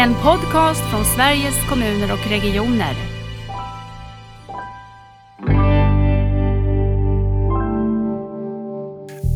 En 0.00 0.14
podcast 0.14 0.82
från 0.90 1.04
Sveriges 1.04 1.68
kommuner 1.68 2.12
och 2.12 2.30
regioner. 2.30 2.94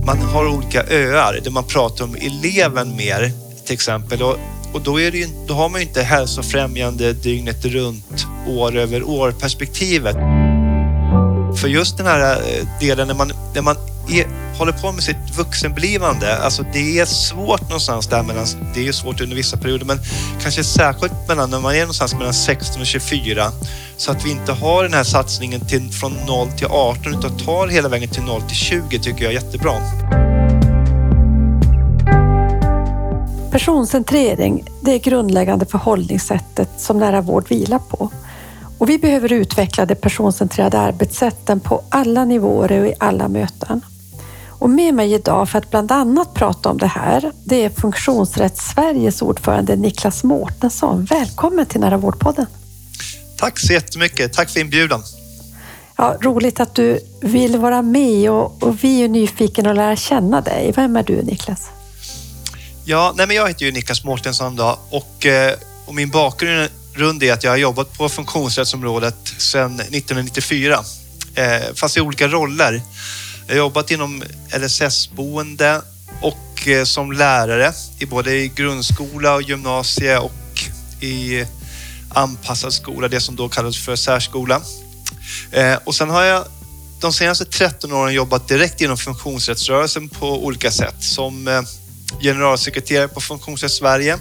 Man 0.07 0.19
har 0.19 0.57
olika 0.57 0.83
öar 0.83 1.41
där 1.45 1.51
man 1.51 1.65
pratar 1.65 2.05
om 2.05 2.17
eleven 2.17 2.97
mer 2.97 3.31
till 3.65 3.75
exempel. 3.75 4.23
Och, 4.23 4.37
och 4.75 4.81
då, 4.81 5.01
är 5.01 5.11
det 5.11 5.19
ju, 5.19 5.27
då 5.47 5.55
har 5.55 5.69
man 5.69 5.81
ju 5.81 5.87
inte 5.87 6.03
hälsofrämjande 6.03 7.13
dygnet 7.13 7.65
runt, 7.65 8.27
år 8.49 8.77
över 8.77 9.03
år 9.03 9.33
perspektivet. 9.33 10.17
För 11.61 11.69
just 11.69 11.97
den 11.97 12.07
här 12.07 12.37
eh, 12.37 12.67
delen 12.81 13.09
när 13.09 13.15
man, 13.15 13.33
när 13.55 13.63
man 13.63 13.77
är, 14.09 14.27
håller 14.59 14.73
på 14.73 14.93
med 14.93 15.03
sitt 15.03 15.37
vuxenblivande, 15.37 16.37
alltså 16.37 16.65
det 16.73 16.99
är 16.99 17.05
svårt 17.05 17.63
någonstans 17.63 18.07
där 18.07 18.23
mellan, 18.23 18.47
det 18.75 18.89
är 18.89 18.93
svårt 18.93 19.21
under 19.21 19.37
vissa 19.37 19.57
perioder, 19.57 19.87
men 19.87 19.99
kanske 20.43 20.65
särskilt 20.65 21.29
mellan 21.29 21.51
när 21.51 21.61
man 21.61 21.75
är 21.75 21.81
någonstans 21.81 22.15
mellan 22.15 22.35
16 22.35 22.81
och 22.81 22.87
24, 22.87 23.53
så 23.97 24.11
att 24.11 24.27
vi 24.27 24.31
inte 24.31 24.53
har 24.53 24.83
den 24.83 24.95
här 24.95 25.05
satsningen 25.05 25.61
till, 25.61 25.91
från 25.91 26.13
0 26.27 26.49
till 26.49 26.67
18 26.67 27.19
utan 27.19 27.37
tar 27.39 27.69
hela 27.69 27.89
vägen 27.89 28.09
till 28.09 28.23
0 28.23 28.43
till 28.43 28.57
20 28.57 28.99
tycker 28.99 29.25
jag 29.25 29.33
är 29.33 29.35
jättebra. 29.35 29.73
Personcentrering, 33.51 34.65
det 34.81 34.93
är 34.93 34.99
grundläggande 34.99 35.67
förhållningssättet 35.67 36.69
som 36.77 36.99
nära 36.99 37.21
vård 37.21 37.49
vilar 37.49 37.79
på. 37.79 38.11
Och 38.79 38.89
vi 38.89 38.99
behöver 38.99 39.33
utveckla 39.33 39.87
de 39.87 39.95
personcentrerade 39.95 40.79
arbetssätten 40.79 41.61
på 41.61 41.83
alla 41.89 42.25
nivåer 42.25 42.81
och 42.81 42.87
i 42.87 42.95
alla 42.99 43.29
möten. 43.29 43.81
Och 44.59 44.71
med 44.71 44.95
mig 44.95 45.15
idag 45.15 45.49
för 45.49 45.59
att 45.59 45.71
bland 45.71 45.93
annat 45.93 46.35
prata 46.35 46.69
om 46.69 46.79
det 46.79 46.87
här, 46.87 47.33
det 47.45 47.65
är 47.65 47.71
Funktionsrätt 47.71 48.59
Sveriges 48.59 49.23
ordförande 49.23 49.77
Niklas 49.77 50.25
Mårtensson. 50.25 51.05
Välkommen 51.05 51.67
till 51.67 51.81
Nära 51.81 51.97
vårdpodden. 51.97 52.47
Tack 53.37 53.59
så 53.59 53.73
jättemycket. 53.73 54.33
Tack 54.33 54.51
för 54.51 54.61
inbjudan. 54.61 55.03
Ja, 55.97 56.17
roligt 56.21 56.61
att 56.61 56.75
du 56.75 57.01
vill 57.21 57.59
vara 57.59 57.83
med 57.83 58.31
och, 58.31 58.63
och 58.63 58.85
vi 58.85 59.03
är 59.05 59.09
nyfikna 59.09 59.71
att 59.71 59.77
lära 59.77 59.97
känna 59.97 60.41
dig. 60.41 60.73
Vem 60.77 60.97
är 60.97 61.03
du 61.03 61.23
Niklas? 61.23 61.69
Ja, 62.85 63.13
nej 63.17 63.27
men 63.27 63.37
jag 63.37 63.49
heter 63.49 63.67
ju 63.67 63.73
Niklas 63.73 64.05
Mårtensson 64.05 64.57
då, 64.57 64.79
och, 64.91 65.27
eh, 65.27 65.55
och 65.87 65.95
min 65.95 66.11
bakgrund 66.11 67.23
är 67.23 67.33
att 67.33 67.45
jag 67.45 67.51
har 67.51 67.57
jobbat 67.57 67.99
på 67.99 68.09
funktionsrättsområdet 68.09 69.17
sedan 69.39 69.75
1994, 69.75 70.79
eh, 71.35 71.45
fast 71.75 71.97
i 71.97 72.01
olika 72.01 72.29
roller. 72.29 72.83
Jag 73.47 73.55
har 73.55 73.59
jobbat 73.59 73.91
inom 73.91 74.23
LSS-boende 74.59 75.83
och 76.21 76.69
eh, 76.69 76.85
som 76.85 77.13
lärare 77.13 77.73
i 77.99 78.07
både 78.07 78.35
i 78.37 78.49
grundskola 78.49 79.35
och 79.35 79.43
gymnasie 79.43 80.19
och 80.19 80.33
i 81.01 81.45
anpassad 82.09 82.73
skola, 82.73 83.09
det 83.09 83.21
som 83.21 83.37
då 83.37 83.49
kallades 83.49 83.79
för 83.79 83.97
särskola. 83.97 84.61
Eh, 85.53 85.79
och 85.85 85.95
sen 85.95 86.11
har 86.11 86.23
jag 86.23 86.45
de 87.01 87.13
senaste 87.13 87.45
13 87.45 87.93
åren 87.93 88.15
jobbat 88.15 88.49
direkt 88.49 88.81
inom 88.81 88.97
funktionsrättsrörelsen 88.97 90.09
på 90.09 90.45
olika 90.45 90.71
sätt 90.71 90.97
som 90.99 91.49
eh, 91.49 91.63
generalsekreterare 92.21 93.09
på 93.09 93.21
Funktionsrätt 93.21 93.71
Sverige 93.73 94.19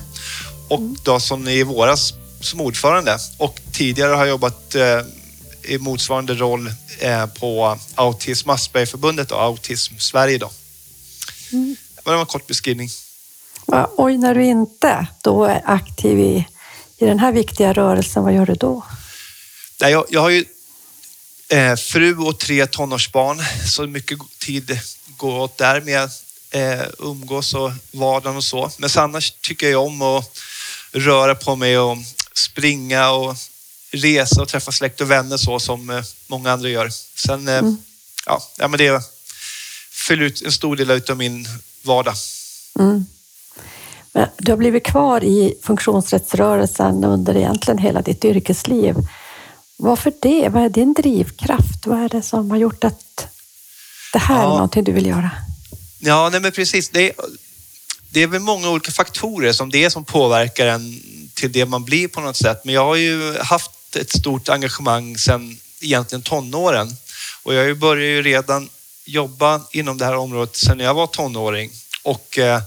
och 0.67 0.81
då 1.03 1.19
som 1.19 1.47
i 1.47 1.63
våras 1.63 2.13
som 2.39 2.61
ordförande 2.61 3.17
och 3.37 3.61
tidigare 3.71 4.11
har 4.11 4.19
jag 4.19 4.29
jobbat 4.29 4.75
i 5.63 5.77
motsvarande 5.77 6.35
roll 6.35 6.69
Eh, 7.03 7.25
på 7.25 7.79
Autism 7.95 8.49
Aspergerförbundet 8.49 9.31
och 9.31 9.41
Autism 9.41 9.97
Sverige. 9.97 10.37
Då. 10.37 10.51
Mm. 11.51 11.75
Det 11.95 12.01
var 12.11 12.19
en 12.19 12.25
kort 12.25 12.47
beskrivning. 12.47 12.89
Oj, 13.97 14.17
när 14.17 14.35
du 14.35 14.45
inte 14.45 15.07
då 15.21 15.43
är 15.43 15.61
aktiv 15.65 16.19
i, 16.19 16.47
i 16.97 17.05
den 17.05 17.19
här 17.19 17.31
viktiga 17.31 17.73
rörelsen, 17.73 18.23
vad 18.23 18.33
gör 18.33 18.45
du 18.45 18.53
då? 18.53 18.83
jag, 19.77 20.05
jag 20.09 20.21
har 20.21 20.29
ju 20.29 20.45
eh, 21.49 21.75
fru 21.75 22.17
och 22.17 22.39
tre 22.39 22.67
tonårsbarn, 22.67 23.41
så 23.69 23.87
mycket 23.87 24.19
tid 24.39 24.79
går 25.17 25.39
åt 25.39 25.57
där 25.57 25.81
med 25.81 26.09
eh, 26.51 26.87
umgås 26.99 27.53
och 27.53 27.71
vardagen 27.91 28.37
och 28.37 28.43
så. 28.43 28.71
Men 28.77 28.89
annars 28.95 29.31
tycker 29.31 29.69
jag 29.69 29.83
om 29.83 30.01
att 30.01 30.37
röra 30.91 31.35
på 31.35 31.55
mig 31.55 31.79
och 31.79 31.97
springa 32.33 33.11
och 33.11 33.35
resa 33.93 34.41
och 34.41 34.47
träffa 34.47 34.71
släkt 34.71 35.01
och 35.01 35.11
vänner 35.11 35.37
så 35.37 35.59
som 35.59 35.89
eh, 35.89 36.03
många 36.27 36.51
andra 36.51 36.69
gör. 36.69 36.89
Sen, 37.15 37.47
eh, 37.47 37.57
mm. 37.57 37.77
ja, 38.25 38.41
ja, 38.57 38.67
men 38.67 38.77
det 38.77 39.01
fyller 39.91 40.23
ut 40.23 40.41
en 40.41 40.51
stor 40.51 40.75
del 40.75 40.91
av 41.09 41.17
min 41.17 41.47
vardag. 41.81 42.15
Mm. 42.79 43.05
Men 44.11 44.27
du 44.37 44.51
har 44.51 44.57
blivit 44.57 44.83
kvar 44.83 45.23
i 45.23 45.53
funktionsrättsrörelsen 45.61 47.03
under 47.03 47.37
egentligen 47.37 47.77
hela 47.77 48.01
ditt 48.01 48.25
yrkesliv. 48.25 48.95
Varför 49.77 50.13
det? 50.21 50.49
Vad 50.49 50.63
är 50.63 50.69
din 50.69 50.93
drivkraft? 50.93 51.85
Vad 51.85 51.99
är 51.99 52.09
det 52.09 52.21
som 52.21 52.51
har 52.51 52.57
gjort 52.57 52.83
att 52.83 53.27
det 54.13 54.19
här 54.19 54.35
ja. 54.35 54.43
är 54.43 54.47
någonting 54.47 54.83
du 54.83 54.91
vill 54.91 55.05
göra? 55.05 55.31
Ja, 55.99 56.29
nej 56.31 56.41
men 56.41 56.51
precis. 56.51 56.89
Det 56.89 57.09
är, 57.09 57.15
det 58.09 58.23
är 58.23 58.27
väl 58.27 58.41
många 58.41 58.69
olika 58.69 58.91
faktorer 58.91 59.53
som 59.53 59.69
det 59.69 59.83
är 59.83 59.89
som 59.89 60.05
påverkar 60.05 60.67
en 60.67 61.01
till 61.33 61.51
det 61.51 61.65
man 61.65 61.83
blir 61.83 62.07
på 62.07 62.21
något 62.21 62.37
sätt. 62.37 62.65
Men 62.65 62.73
jag 62.73 62.85
har 62.85 62.95
ju 62.95 63.37
haft 63.37 63.71
ett 63.95 64.11
stort 64.11 64.49
engagemang 64.49 65.17
sedan 65.17 65.57
egentligen 65.81 66.21
tonåren. 66.21 66.97
Och 67.43 67.53
jag 67.53 67.77
började 67.77 68.11
ju 68.11 68.21
redan 68.21 68.69
jobba 69.05 69.61
inom 69.71 69.97
det 69.97 70.05
här 70.05 70.15
området 70.15 70.55
sedan 70.55 70.79
jag 70.79 70.93
var 70.93 71.07
tonåring. 71.07 71.71
Och 72.03 72.37
eh, 72.37 72.61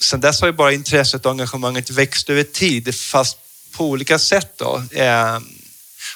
sen 0.00 0.20
dess 0.20 0.40
har 0.40 0.48
ju 0.48 0.52
bara 0.52 0.72
intresset 0.72 1.26
och 1.26 1.32
engagemanget 1.32 1.90
växt 1.90 2.30
över 2.30 2.42
tid, 2.42 2.94
fast 2.94 3.38
på 3.72 3.84
olika 3.84 4.18
sätt. 4.18 4.52
Då. 4.56 4.82
Eh, 4.90 5.40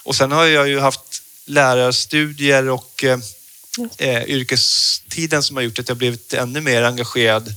och 0.03 0.17
sen 0.17 0.33
har 0.33 0.45
jag 0.45 0.69
ju 0.69 0.81
haft 0.81 1.23
lärarstudier 1.45 2.69
och 2.69 3.05
eh, 3.05 3.19
eh, 3.99 4.23
yrkestiden 4.23 5.43
som 5.43 5.57
har 5.57 5.63
gjort 5.63 5.79
att 5.79 5.89
jag 5.89 5.97
blivit 5.97 6.35
ännu 6.35 6.61
mer 6.61 6.83
engagerad 6.83 7.55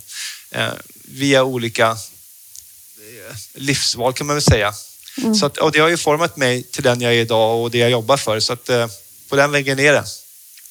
eh, 0.52 0.74
via 1.03 1.44
olika 1.44 1.90
eh, 1.90 3.36
livsval 3.53 4.14
kan 4.14 4.28
man 4.28 4.36
väl 4.36 4.44
säga. 4.44 4.74
Mm. 5.22 5.36
Så 5.36 5.46
att, 5.46 5.58
och 5.58 5.72
det 5.72 5.80
har 5.80 5.90
ju 5.90 5.98
format 5.98 6.38
mig 6.38 6.64
till 6.64 6.84
den 6.84 7.02
jag 7.02 7.14
är 7.14 7.18
idag 7.18 7.62
och 7.62 7.72
det 7.72 7.78
jag 7.78 7.92
jobbar 7.92 8.18
för. 8.18 8.40
Så 8.40 8.53
att, 8.53 8.70
eh, 8.70 8.88
på 9.30 9.36
den 9.36 9.52
vägen 9.52 9.80
är 9.80 9.94
det. 9.94 10.03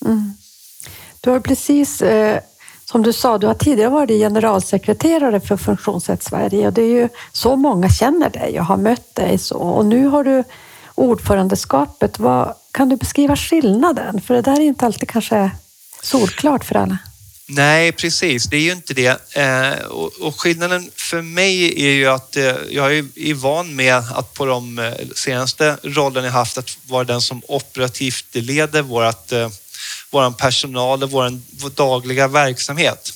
Mm. 0.04 0.34
Du 1.20 1.30
har 1.30 1.40
precis, 1.40 2.02
eh, 2.02 2.40
som 2.84 3.02
du 3.02 3.12
sa, 3.12 3.38
du 3.38 3.46
har 3.46 3.54
tidigare 3.54 3.90
varit 3.90 4.18
generalsekreterare 4.18 5.40
för 5.40 5.56
Funktionsrätt 5.56 6.22
Sverige 6.22 6.66
och 6.66 6.72
det 6.72 6.82
är 6.82 7.02
ju 7.02 7.08
så 7.32 7.56
många 7.56 7.88
känner 7.88 8.30
dig 8.30 8.60
och 8.60 8.66
har 8.66 8.76
mött 8.76 9.14
dig 9.14 9.38
så. 9.38 9.56
Och 9.56 9.86
nu 9.86 10.06
har 10.06 10.24
du 10.24 10.44
ordförandeskapet. 10.94 12.18
Vad, 12.18 12.54
kan 12.72 12.88
du 12.88 12.96
beskriva 12.96 13.36
skillnaden? 13.36 14.20
För 14.20 14.34
det 14.34 14.42
där 14.42 14.60
är 14.60 14.60
inte 14.60 14.86
alltid 14.86 15.08
kanske 15.08 15.50
solklart 16.02 16.64
för 16.64 16.74
alla. 16.74 16.98
Nej, 17.46 17.92
precis. 17.92 18.44
Det 18.44 18.56
är 18.56 18.60
ju 18.60 18.72
inte 18.72 18.94
det. 18.94 19.36
Eh, 19.36 19.86
och 20.20 20.40
skillnaden 20.40 20.90
för 20.96 21.22
mig 21.22 21.84
är 21.86 21.90
ju 21.90 22.06
att 22.06 22.36
eh, 22.36 22.54
jag 22.70 22.96
är 22.96 23.34
van 23.34 23.76
med 23.76 23.96
att 23.96 24.34
på 24.34 24.46
de 24.46 24.78
eh, 24.78 24.92
senaste 25.14 25.76
rollerna 25.82 26.26
jag 26.26 26.32
haft 26.32 26.58
att 26.58 26.78
vara 26.86 27.04
den 27.04 27.20
som 27.20 27.42
operativt 27.48 28.26
leder 28.32 28.82
vårat, 28.82 29.32
vår 30.10 30.30
personal 30.30 31.02
och 31.02 31.10
vår, 31.10 31.40
vår 31.50 31.70
dagliga 31.70 32.28
verksamhet. 32.28 33.12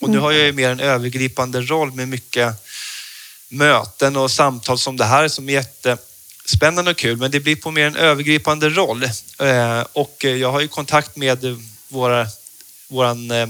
Och 0.00 0.10
nu 0.10 0.18
har 0.18 0.32
jag 0.32 0.46
ju 0.46 0.52
mer 0.52 0.70
en 0.70 0.80
övergripande 0.80 1.60
roll 1.60 1.92
med 1.92 2.08
mycket 2.08 2.54
möten 3.48 4.16
och 4.16 4.30
samtal 4.30 4.78
som 4.78 4.96
det 4.96 5.04
här 5.04 5.28
som 5.28 5.48
är 5.48 5.52
jättespännande 5.52 6.90
och 6.90 6.96
kul. 6.96 7.16
Men 7.16 7.30
det 7.30 7.40
blir 7.40 7.56
på 7.56 7.70
mer 7.70 7.86
en 7.86 7.96
övergripande 7.96 8.68
roll. 8.68 9.04
Och 9.92 10.24
jag 10.24 10.52
har 10.52 10.60
ju 10.60 10.68
kontakt 10.68 11.16
med 11.16 11.62
våra, 11.88 12.26
våran 12.88 13.30
eh, 13.30 13.48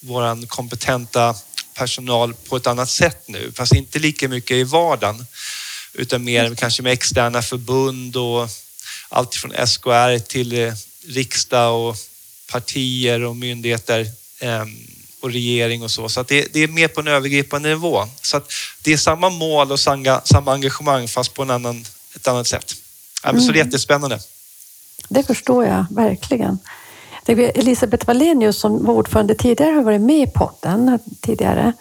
våran 0.00 0.46
kompetenta 0.46 1.34
personal 1.74 2.34
på 2.34 2.56
ett 2.56 2.66
annat 2.66 2.90
sätt 2.90 3.22
nu, 3.26 3.52
fast 3.54 3.74
inte 3.74 3.98
lika 3.98 4.28
mycket 4.28 4.56
i 4.56 4.62
vardagen 4.62 5.26
utan 5.92 6.24
mer 6.24 6.54
kanske 6.54 6.82
med 6.82 6.92
externa 6.92 7.42
förbund 7.42 8.16
och 8.16 8.48
allt 9.08 9.34
från 9.34 9.66
SKR 9.66 10.18
till 10.18 10.58
eh, 10.58 10.74
riksdag 11.06 11.88
och 11.88 11.96
partier 12.52 13.24
och 13.24 13.36
myndigheter 13.36 14.06
eh, 14.38 14.64
och 15.20 15.32
regering 15.32 15.82
och 15.82 15.90
så. 15.90 16.08
Så 16.08 16.22
det, 16.22 16.52
det, 16.52 16.60
är 16.60 16.68
mer 16.68 16.88
på 16.88 17.00
en 17.00 17.08
övergripande 17.08 17.68
nivå. 17.68 18.06
Så 18.22 18.40
det 18.82 18.92
är 18.92 18.96
samma 18.96 19.30
mål 19.30 19.72
och 19.72 19.80
samma, 19.80 20.20
samma 20.24 20.52
engagemang 20.52 21.08
fast 21.08 21.34
på 21.34 21.42
en 21.42 21.50
annan, 21.50 21.86
ett 22.14 22.28
annat 22.28 22.46
sätt. 22.46 22.70
Så 23.22 23.32
det 23.32 23.38
är 23.38 23.42
mm. 23.42 23.56
jättespännande. 23.56 24.20
Det 25.08 25.22
förstår 25.22 25.64
jag 25.64 25.86
verkligen. 25.90 26.58
Elisabeth 27.28 28.06
Wallenius 28.06 28.60
som 28.60 28.84
var 28.84 28.94
ordförande 28.94 29.34
tidigare 29.34 29.74
har 29.74 29.82
varit 29.82 30.00
med 30.00 30.28
i 30.28 30.30
podden 30.30 30.98
tidigare. 31.20 31.72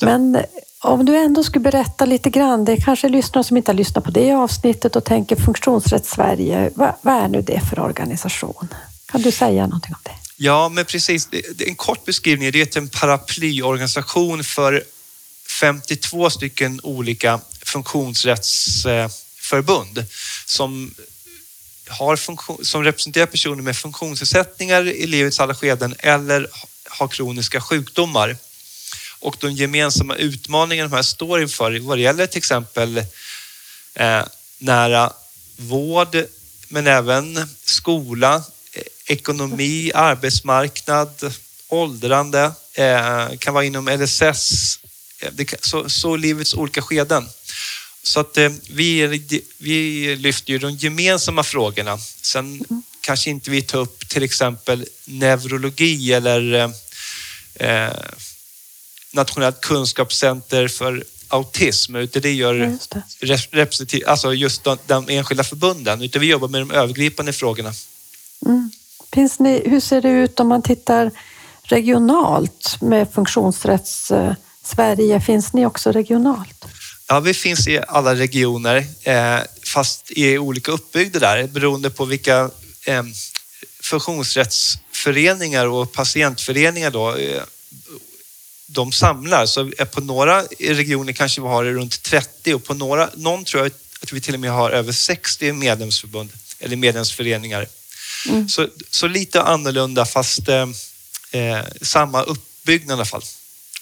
Men 0.00 0.44
om 0.80 1.04
du 1.04 1.16
ändå 1.16 1.44
skulle 1.44 1.62
berätta 1.62 2.04
lite 2.04 2.30
grann, 2.30 2.64
det 2.64 2.72
är 2.72 2.76
kanske 2.76 3.08
lyssnare 3.08 3.44
som 3.44 3.56
inte 3.56 3.70
har 3.70 3.76
lyssnat 3.76 4.04
på 4.04 4.10
det 4.10 4.32
avsnittet 4.32 4.96
och 4.96 5.04
tänker 5.04 5.36
Funktionsrätt 5.36 6.06
Sverige, 6.06 6.70
vad, 6.74 6.94
vad 7.02 7.14
är 7.14 7.28
nu 7.28 7.42
det 7.42 7.60
för 7.70 7.80
organisation? 7.80 8.68
Kan 9.06 9.22
du 9.22 9.32
säga 9.32 9.66
någonting 9.66 9.94
om 9.94 10.00
det? 10.02 10.10
Ja, 10.36 10.68
men 10.68 10.84
precis. 10.84 11.28
En 11.66 11.74
kort 11.74 12.04
beskrivning. 12.04 12.52
Det 12.52 12.76
är 12.76 12.78
en 12.78 12.88
paraplyorganisation 12.88 14.44
för 14.44 14.82
52 15.60 16.30
stycken 16.30 16.80
olika 16.82 17.40
funktionsrättsförbund 17.64 20.04
som, 20.46 20.94
har 21.92 22.16
funktion, 22.16 22.64
som 22.64 22.84
representerar 22.84 23.26
personer 23.26 23.62
med 23.62 23.76
funktionsnedsättningar 23.76 24.88
i 24.88 25.06
livets 25.06 25.40
alla 25.40 25.54
skeden 25.54 25.94
eller 25.98 26.48
har 26.88 27.08
kroniska 27.08 27.60
sjukdomar. 27.60 28.36
Och 29.18 29.36
de 29.40 29.52
gemensamma 29.52 30.16
utmaningarna 30.16 30.88
de 30.88 30.96
här 30.96 31.02
står 31.02 31.42
inför 31.42 31.80
vad 31.80 31.98
det 31.98 32.02
gäller 32.02 32.26
till 32.26 32.38
exempel 32.38 32.98
eh, 33.94 34.22
nära 34.58 35.12
vård, 35.56 36.16
men 36.68 36.86
även 36.86 37.48
skola, 37.64 38.44
eh, 38.72 38.82
ekonomi, 39.06 39.92
arbetsmarknad, 39.94 41.34
åldrande, 41.68 42.52
eh, 42.74 43.28
kan 43.38 43.54
vara 43.54 43.64
inom 43.64 43.88
LSS, 43.88 44.78
eh, 45.18 45.32
det, 45.32 45.44
kan, 45.44 45.58
så, 45.62 45.88
så 45.88 46.16
livets 46.16 46.54
olika 46.54 46.82
skeden. 46.82 47.28
Så 48.02 48.20
att 48.20 48.36
eh, 48.36 48.50
vi, 48.70 49.06
vi 49.58 50.16
lyfter 50.16 50.52
ju 50.52 50.58
de 50.58 50.70
gemensamma 50.70 51.42
frågorna. 51.42 51.98
Sen 52.22 52.64
mm. 52.70 52.82
kanske 53.00 53.30
inte 53.30 53.50
vi 53.50 53.62
tar 53.62 53.78
upp 53.78 54.08
till 54.08 54.22
exempel 54.22 54.86
neurologi 55.04 56.12
eller 56.12 56.72
eh, 57.54 57.90
Nationellt 59.14 59.60
kunskapscenter 59.60 60.68
för 60.68 61.04
autism, 61.28 61.96
utan 61.96 62.22
det 62.22 62.32
gör 62.32 62.54
just 62.54 62.90
det. 63.90 64.04
alltså 64.06 64.34
just 64.34 64.64
de, 64.64 64.78
de, 64.86 65.08
enskilda 65.08 65.44
förbunden, 65.44 66.02
utan 66.02 66.20
vi 66.20 66.26
jobbar 66.26 66.48
med 66.48 66.60
de 66.60 66.70
övergripande 66.70 67.32
frågorna. 67.32 67.72
Mm. 68.46 68.70
Finns 69.12 69.38
ni, 69.38 69.62
hur 69.68 69.80
ser 69.80 70.02
det 70.02 70.08
ut 70.08 70.40
om 70.40 70.48
man 70.48 70.62
tittar 70.62 71.10
regionalt 71.62 72.76
med 72.80 73.12
funktionsrätts 73.12 74.10
eh, 74.10 74.34
Sverige? 74.64 75.20
Finns 75.20 75.52
ni 75.52 75.66
också 75.66 75.92
regionalt? 75.92 76.64
Ja, 77.12 77.20
vi 77.20 77.34
finns 77.34 77.68
i 77.68 77.80
alla 77.88 78.14
regioner, 78.14 78.86
eh, 79.02 79.38
fast 79.62 80.10
i 80.10 80.38
olika 80.38 80.72
uppbyggda 80.72 81.18
där 81.20 81.46
beroende 81.46 81.90
på 81.90 82.04
vilka 82.04 82.50
eh, 82.86 83.02
funktionsrättsföreningar 83.80 85.66
och 85.66 85.92
patientföreningar 85.92 86.90
då 86.90 87.16
eh, 87.16 87.42
de 88.66 88.92
samlar. 88.92 89.46
Så 89.46 89.70
på 89.90 90.00
några 90.00 90.42
regioner 90.58 91.12
kanske 91.12 91.40
vi 91.40 91.46
har 91.46 91.64
runt 91.64 92.02
30 92.02 92.54
och 92.54 92.64
på 92.64 92.74
några, 92.74 93.10
någon 93.14 93.44
tror 93.44 93.62
jag 93.62 93.72
att 94.02 94.12
vi 94.12 94.20
till 94.20 94.34
och 94.34 94.40
med 94.40 94.50
har 94.50 94.70
över 94.70 94.92
60 94.92 95.52
medlemsförbund 95.52 96.30
eller 96.58 96.76
medlemsföreningar. 96.76 97.66
Mm. 98.28 98.48
Så, 98.48 98.68
så 98.90 99.06
lite 99.06 99.42
annorlunda 99.42 100.04
fast 100.06 100.48
eh 101.30 101.62
samma 101.82 102.22
uppbyggnad 102.22 102.90
i 102.90 102.92
alla 102.92 103.04
fall. 103.04 103.24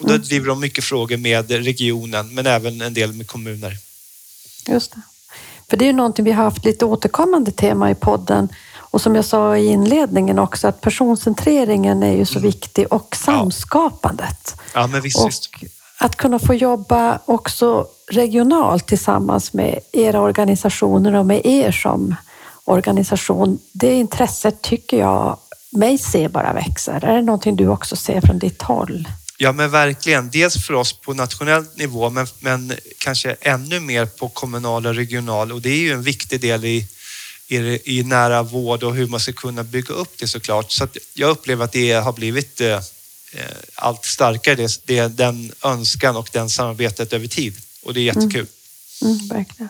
Och 0.00 0.06
då 0.06 0.14
mm. 0.14 0.22
driver 0.22 0.46
de 0.46 0.60
mycket 0.60 0.84
frågor 0.84 1.16
med 1.16 1.50
regionen 1.50 2.34
men 2.34 2.46
även 2.46 2.80
en 2.80 2.94
del 2.94 3.12
med 3.12 3.26
kommuner. 3.26 3.76
Just 4.66 4.90
det. 4.94 5.00
För 5.70 5.76
det 5.76 5.84
är 5.84 5.86
ju 5.86 5.92
någonting 5.92 6.24
vi 6.24 6.32
har 6.32 6.44
haft 6.44 6.64
lite 6.64 6.84
återkommande 6.84 7.50
tema 7.50 7.90
i 7.90 7.94
podden 7.94 8.48
och 8.76 9.00
som 9.00 9.14
jag 9.14 9.24
sa 9.24 9.56
i 9.56 9.66
inledningen 9.66 10.38
också 10.38 10.68
att 10.68 10.80
personcentreringen 10.80 12.02
är 12.02 12.16
ju 12.16 12.24
så 12.24 12.38
mm. 12.38 12.50
viktig 12.50 12.86
och 12.90 13.16
samskapandet. 13.16 14.54
Ja, 14.74 14.86
men 14.86 15.00
visst, 15.00 15.18
och 15.18 15.28
visst. 15.28 15.50
att 15.98 16.16
kunna 16.16 16.38
få 16.38 16.54
jobba 16.54 17.18
också 17.24 17.86
regionalt 18.10 18.86
tillsammans 18.86 19.52
med 19.52 19.78
era 19.92 20.20
organisationer 20.20 21.14
och 21.14 21.26
med 21.26 21.46
er 21.46 21.72
som 21.72 22.14
organisation. 22.64 23.58
Det 23.72 23.94
intresset 23.94 24.62
tycker 24.62 24.98
jag 24.98 25.38
mig 25.72 25.98
se 25.98 26.28
bara 26.28 26.52
växer. 26.52 27.04
Är 27.04 27.16
det 27.16 27.22
någonting 27.22 27.56
du 27.56 27.68
också 27.68 27.96
ser 27.96 28.20
från 28.20 28.38
ditt 28.38 28.62
håll? 28.62 29.08
Ja, 29.42 29.52
men 29.52 29.70
verkligen. 29.70 30.30
Dels 30.30 30.66
för 30.66 30.74
oss 30.74 30.92
på 30.92 31.14
nationell 31.14 31.64
nivå, 31.74 32.10
men, 32.10 32.26
men 32.40 32.72
kanske 32.98 33.36
ännu 33.40 33.80
mer 33.80 34.06
på 34.06 34.28
kommunal 34.28 34.86
och 34.86 34.94
regional. 34.94 35.52
Och 35.52 35.60
det 35.60 35.70
är 35.70 35.78
ju 35.78 35.92
en 35.92 36.02
viktig 36.02 36.40
del 36.40 36.64
i, 36.64 36.86
i, 37.48 37.58
i 37.98 38.02
nära 38.02 38.42
vård 38.42 38.82
och 38.82 38.94
hur 38.94 39.06
man 39.06 39.20
ska 39.20 39.32
kunna 39.32 39.64
bygga 39.64 39.94
upp 39.94 40.18
det 40.18 40.26
såklart. 40.26 40.70
Så 40.72 40.88
jag 41.14 41.30
upplever 41.30 41.64
att 41.64 41.72
det 41.72 41.92
har 41.92 42.12
blivit 42.12 42.60
eh, 42.60 42.68
eh, 43.32 43.56
allt 43.74 44.04
starkare, 44.04 44.54
det, 44.54 44.80
det, 44.84 45.08
den 45.08 45.52
önskan 45.64 46.16
och 46.16 46.28
den 46.32 46.50
samarbetet 46.50 47.12
över 47.12 47.26
tid. 47.26 47.56
Och 47.84 47.94
det 47.94 48.00
är 48.00 48.04
jättekul. 48.04 48.46
Mm. 49.02 49.14
Mm, 49.14 49.28
verkligen. 49.28 49.68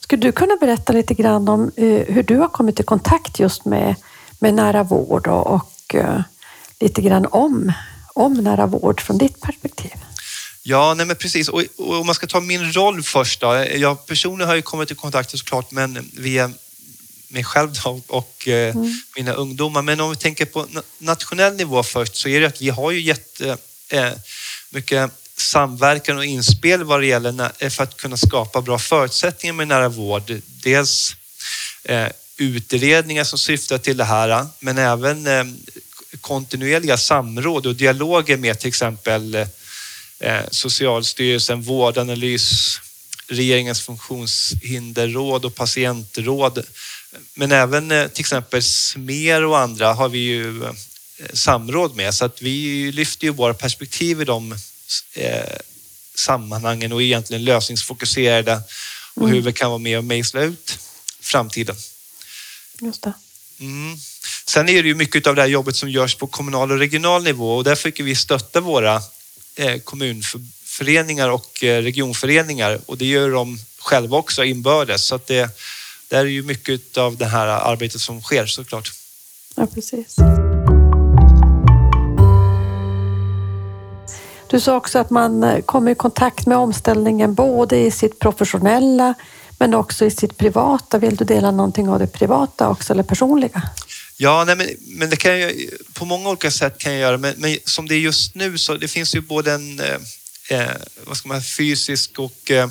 Skulle 0.00 0.22
du 0.22 0.32
kunna 0.32 0.56
berätta 0.60 0.92
lite 0.92 1.14
grann 1.14 1.48
om 1.48 1.70
eh, 1.76 2.14
hur 2.14 2.22
du 2.22 2.36
har 2.36 2.48
kommit 2.48 2.80
i 2.80 2.82
kontakt 2.82 3.38
just 3.38 3.64
med, 3.64 3.94
med 4.38 4.54
nära 4.54 4.82
vård 4.82 5.26
och, 5.26 5.46
och 5.46 5.94
uh, 5.94 6.20
lite 6.80 7.02
grann 7.02 7.26
om 7.26 7.72
om 8.14 8.34
nära 8.34 8.66
vård 8.66 9.00
från 9.00 9.18
ditt 9.18 9.40
perspektiv? 9.40 9.92
Ja, 10.62 10.94
nej 10.94 11.06
men 11.06 11.16
precis. 11.16 11.48
Och, 11.48 11.62
och 11.76 12.00
om 12.00 12.06
man 12.06 12.14
ska 12.14 12.26
ta 12.26 12.40
min 12.40 12.72
roll 12.72 13.02
först 13.02 13.40
då. 13.40 13.66
Jag 13.74 14.06
personligen 14.06 14.48
har 14.48 14.56
ju 14.56 14.62
kommit 14.62 14.90
i 14.90 14.94
kontakt 14.94 15.30
såklart 15.30 15.70
men 15.70 16.10
via 16.12 16.50
mig 17.28 17.44
själv 17.44 17.72
då, 17.84 18.00
och 18.06 18.48
eh, 18.48 18.76
mm. 18.76 19.00
mina 19.16 19.32
ungdomar. 19.32 19.82
Men 19.82 20.00
om 20.00 20.10
vi 20.10 20.16
tänker 20.16 20.44
på 20.44 20.66
nationell 20.98 21.56
nivå 21.56 21.82
först 21.82 22.16
så 22.16 22.28
är 22.28 22.40
det 22.40 22.46
att 22.46 22.62
vi 22.62 22.68
har 22.68 22.90
ju 22.90 23.00
jätte 23.00 23.56
eh, 23.88 24.12
samverkan 25.36 26.16
och 26.16 26.24
inspel 26.24 26.84
vad 26.84 27.00
det 27.00 27.06
gäller 27.06 27.50
eh, 27.58 27.70
för 27.70 27.82
att 27.82 27.96
kunna 27.96 28.16
skapa 28.16 28.60
bra 28.60 28.78
förutsättningar 28.78 29.54
med 29.54 29.68
nära 29.68 29.88
vård. 29.88 30.40
Dels 30.46 31.16
eh, 31.84 32.08
utredningar 32.36 33.24
som 33.24 33.38
syftar 33.38 33.78
till 33.78 33.96
det 33.96 34.04
här, 34.04 34.46
men 34.60 34.78
även 34.78 35.26
eh, 35.26 35.44
kontinuerliga 36.20 36.96
samråd 36.96 37.66
och 37.66 37.74
dialoger 37.74 38.36
med 38.36 38.58
till 38.58 38.68
exempel 38.68 39.34
eh, 40.18 40.40
Socialstyrelsen, 40.50 41.62
Vårdanalys, 41.62 42.80
regeringens 43.28 43.80
funktionshinderråd 43.80 45.44
och 45.44 45.54
patientråd. 45.54 46.66
Men 47.34 47.52
även 47.52 47.90
eh, 47.90 48.08
till 48.08 48.20
exempel 48.20 48.62
SMER 48.62 49.44
och 49.44 49.58
andra 49.58 49.92
har 49.92 50.08
vi 50.08 50.18
ju 50.18 50.64
eh, 50.64 50.72
samråd 51.32 51.96
med 51.96 52.14
så 52.14 52.24
att 52.24 52.42
vi 52.42 52.92
lyfter 52.92 53.24
ju 53.26 53.32
våra 53.32 53.54
perspektiv 53.54 54.22
i 54.22 54.24
de 54.24 54.56
sammanhangen 56.14 56.92
och 56.92 57.02
egentligen 57.02 57.44
lösningsfokuserade 57.44 58.62
och 59.14 59.28
hur 59.28 59.34
mm. 59.34 59.44
vi 59.44 59.52
kan 59.52 59.70
vara 59.70 59.78
med 59.78 59.98
och 59.98 60.04
mejsla 60.04 60.40
ut 60.40 60.78
framtiden. 61.20 61.76
Just 62.80 63.02
det. 63.02 63.12
Mm. 63.58 63.98
Sen 64.46 64.68
är 64.68 64.82
det 64.82 64.88
ju 64.88 64.94
mycket 64.94 65.26
av 65.26 65.34
det 65.34 65.42
här 65.42 65.48
jobbet 65.48 65.76
som 65.76 65.90
görs 65.90 66.14
på 66.14 66.26
kommunal 66.26 66.72
och 66.72 66.78
regional 66.78 67.22
nivå 67.22 67.56
och 67.56 67.64
där 67.64 67.74
fick 67.74 68.00
vi 68.00 68.14
stötta 68.14 68.60
våra 68.60 68.94
eh, 69.56 69.78
kommunföreningar 69.84 71.28
och 71.28 71.64
eh, 71.64 71.82
regionföreningar 71.82 72.80
och 72.86 72.98
det 72.98 73.06
gör 73.06 73.30
de 73.30 73.58
själva 73.78 74.16
också 74.16 74.44
inbördes. 74.44 75.04
Så 75.04 75.14
att 75.14 75.26
det, 75.26 75.50
där 76.08 76.18
är 76.18 76.24
ju 76.24 76.42
mycket 76.42 76.98
av 76.98 77.16
det 77.16 77.26
här 77.26 77.46
arbetet 77.46 78.00
som 78.00 78.22
sker 78.22 78.46
såklart. 78.46 78.92
Ja, 79.54 79.66
precis. 79.74 80.16
Du 84.50 84.60
sa 84.60 84.76
också 84.76 84.98
att 84.98 85.10
man 85.10 85.42
eh, 85.42 85.60
kommer 85.60 85.90
i 85.90 85.94
kontakt 85.94 86.46
med 86.46 86.58
omställningen 86.58 87.34
både 87.34 87.78
i 87.78 87.90
sitt 87.90 88.18
professionella 88.18 89.14
men 89.58 89.74
också 89.74 90.04
i 90.04 90.10
sitt 90.10 90.36
privata. 90.36 90.98
Vill 90.98 91.16
du 91.16 91.24
dela 91.24 91.50
någonting 91.50 91.88
av 91.88 91.98
det 91.98 92.06
privata 92.06 92.68
också 92.68 92.92
eller 92.92 93.02
personliga? 93.02 93.62
Ja, 94.16 94.44
nej, 94.44 94.56
men, 94.56 94.76
men 94.80 95.10
det 95.10 95.16
kan 95.16 95.40
jag, 95.40 95.52
på 95.92 96.04
många 96.04 96.28
olika 96.28 96.50
sätt 96.50 96.78
kan 96.78 96.92
jag 96.92 97.00
göra, 97.00 97.18
men, 97.18 97.34
men 97.38 97.58
som 97.64 97.88
det 97.88 97.94
är 97.94 97.98
just 97.98 98.34
nu 98.34 98.58
så 98.58 98.76
det 98.76 98.88
finns 98.88 99.14
ju 99.14 99.20
både 99.20 99.52
en 99.52 99.80
eh, 99.80 99.98
eh 100.48 100.76
vad 101.04 101.16
ska 101.16 101.28
man, 101.28 101.42
fysisk 101.42 102.18
och 102.18 102.50
eh, 102.50 102.68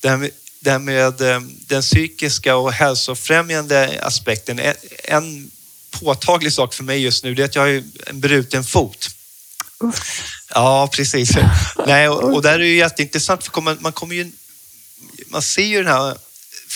det 0.00 0.08
här 0.08 0.16
med, 0.16 0.30
det 0.60 0.70
här 0.70 0.78
med 0.78 1.20
eh, 1.20 1.40
den 1.66 1.82
psykiska 1.82 2.56
och 2.56 2.72
hälsofrämjande 2.72 4.00
aspekten. 4.02 4.58
En, 4.58 4.74
en 5.04 5.50
påtaglig 5.90 6.52
sak 6.52 6.74
för 6.74 6.84
mig 6.84 7.02
just 7.02 7.24
nu 7.24 7.34
det 7.34 7.42
är 7.42 7.44
att 7.44 7.54
jag 7.54 7.62
har 7.62 7.82
en 8.06 8.20
bruten 8.20 8.64
fot. 8.64 9.08
Uff. 9.78 10.22
Ja, 10.48 10.88
precis. 10.92 11.30
Nej, 11.86 12.08
och, 12.08 12.34
och 12.34 12.42
där 12.42 12.52
är 12.52 12.58
det 12.58 12.66
ju 12.66 12.76
jätteintressant 12.76 13.44
för 13.44 13.60
man, 13.60 13.76
man 13.80 13.92
kommer 13.92 14.14
ju 14.14 14.32
man 15.26 15.42
ser 15.42 15.62
ju 15.62 15.82
den 15.82 15.92
här 15.92 16.16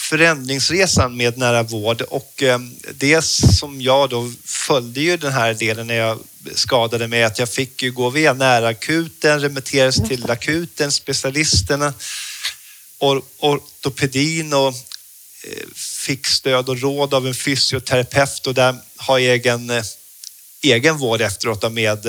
förändringsresan 0.09 1.17
med 1.17 1.39
nära 1.39 1.63
vård 1.63 2.03
och 2.03 2.43
eh, 2.43 2.59
det 2.95 3.23
som 3.25 3.81
jag 3.81 4.11
då 4.11 4.33
följde 4.45 5.01
ju 5.01 5.17
den 5.17 5.33
här 5.33 5.55
delen 5.55 5.87
när 5.87 5.95
jag 5.95 6.19
skadade 6.55 7.09
mig 7.09 7.25
att 7.25 7.39
jag 7.39 7.49
fick 7.49 7.83
ju 7.83 7.93
gå 7.93 8.11
via 8.11 8.33
närakuten, 8.33 9.41
remitteras 9.41 9.97
till 10.09 10.31
akuten, 10.31 10.93
specialisterna, 10.93 11.95
or 12.99 13.23
ortopedin 13.39 14.53
och 14.53 14.69
eh, 14.69 15.67
fick 15.75 16.27
stöd 16.27 16.69
och 16.69 16.81
råd 16.81 17.15
av 17.15 17.27
en 17.27 17.35
fysioterapeut 17.35 18.47
och 18.47 18.55
där 18.55 18.77
har 18.97 19.19
jag 19.19 19.35
egen, 19.35 19.71
eh, 19.71 19.85
egen 20.63 20.99
vård 20.99 21.21
efteråt 21.21 21.73
med 21.73 22.07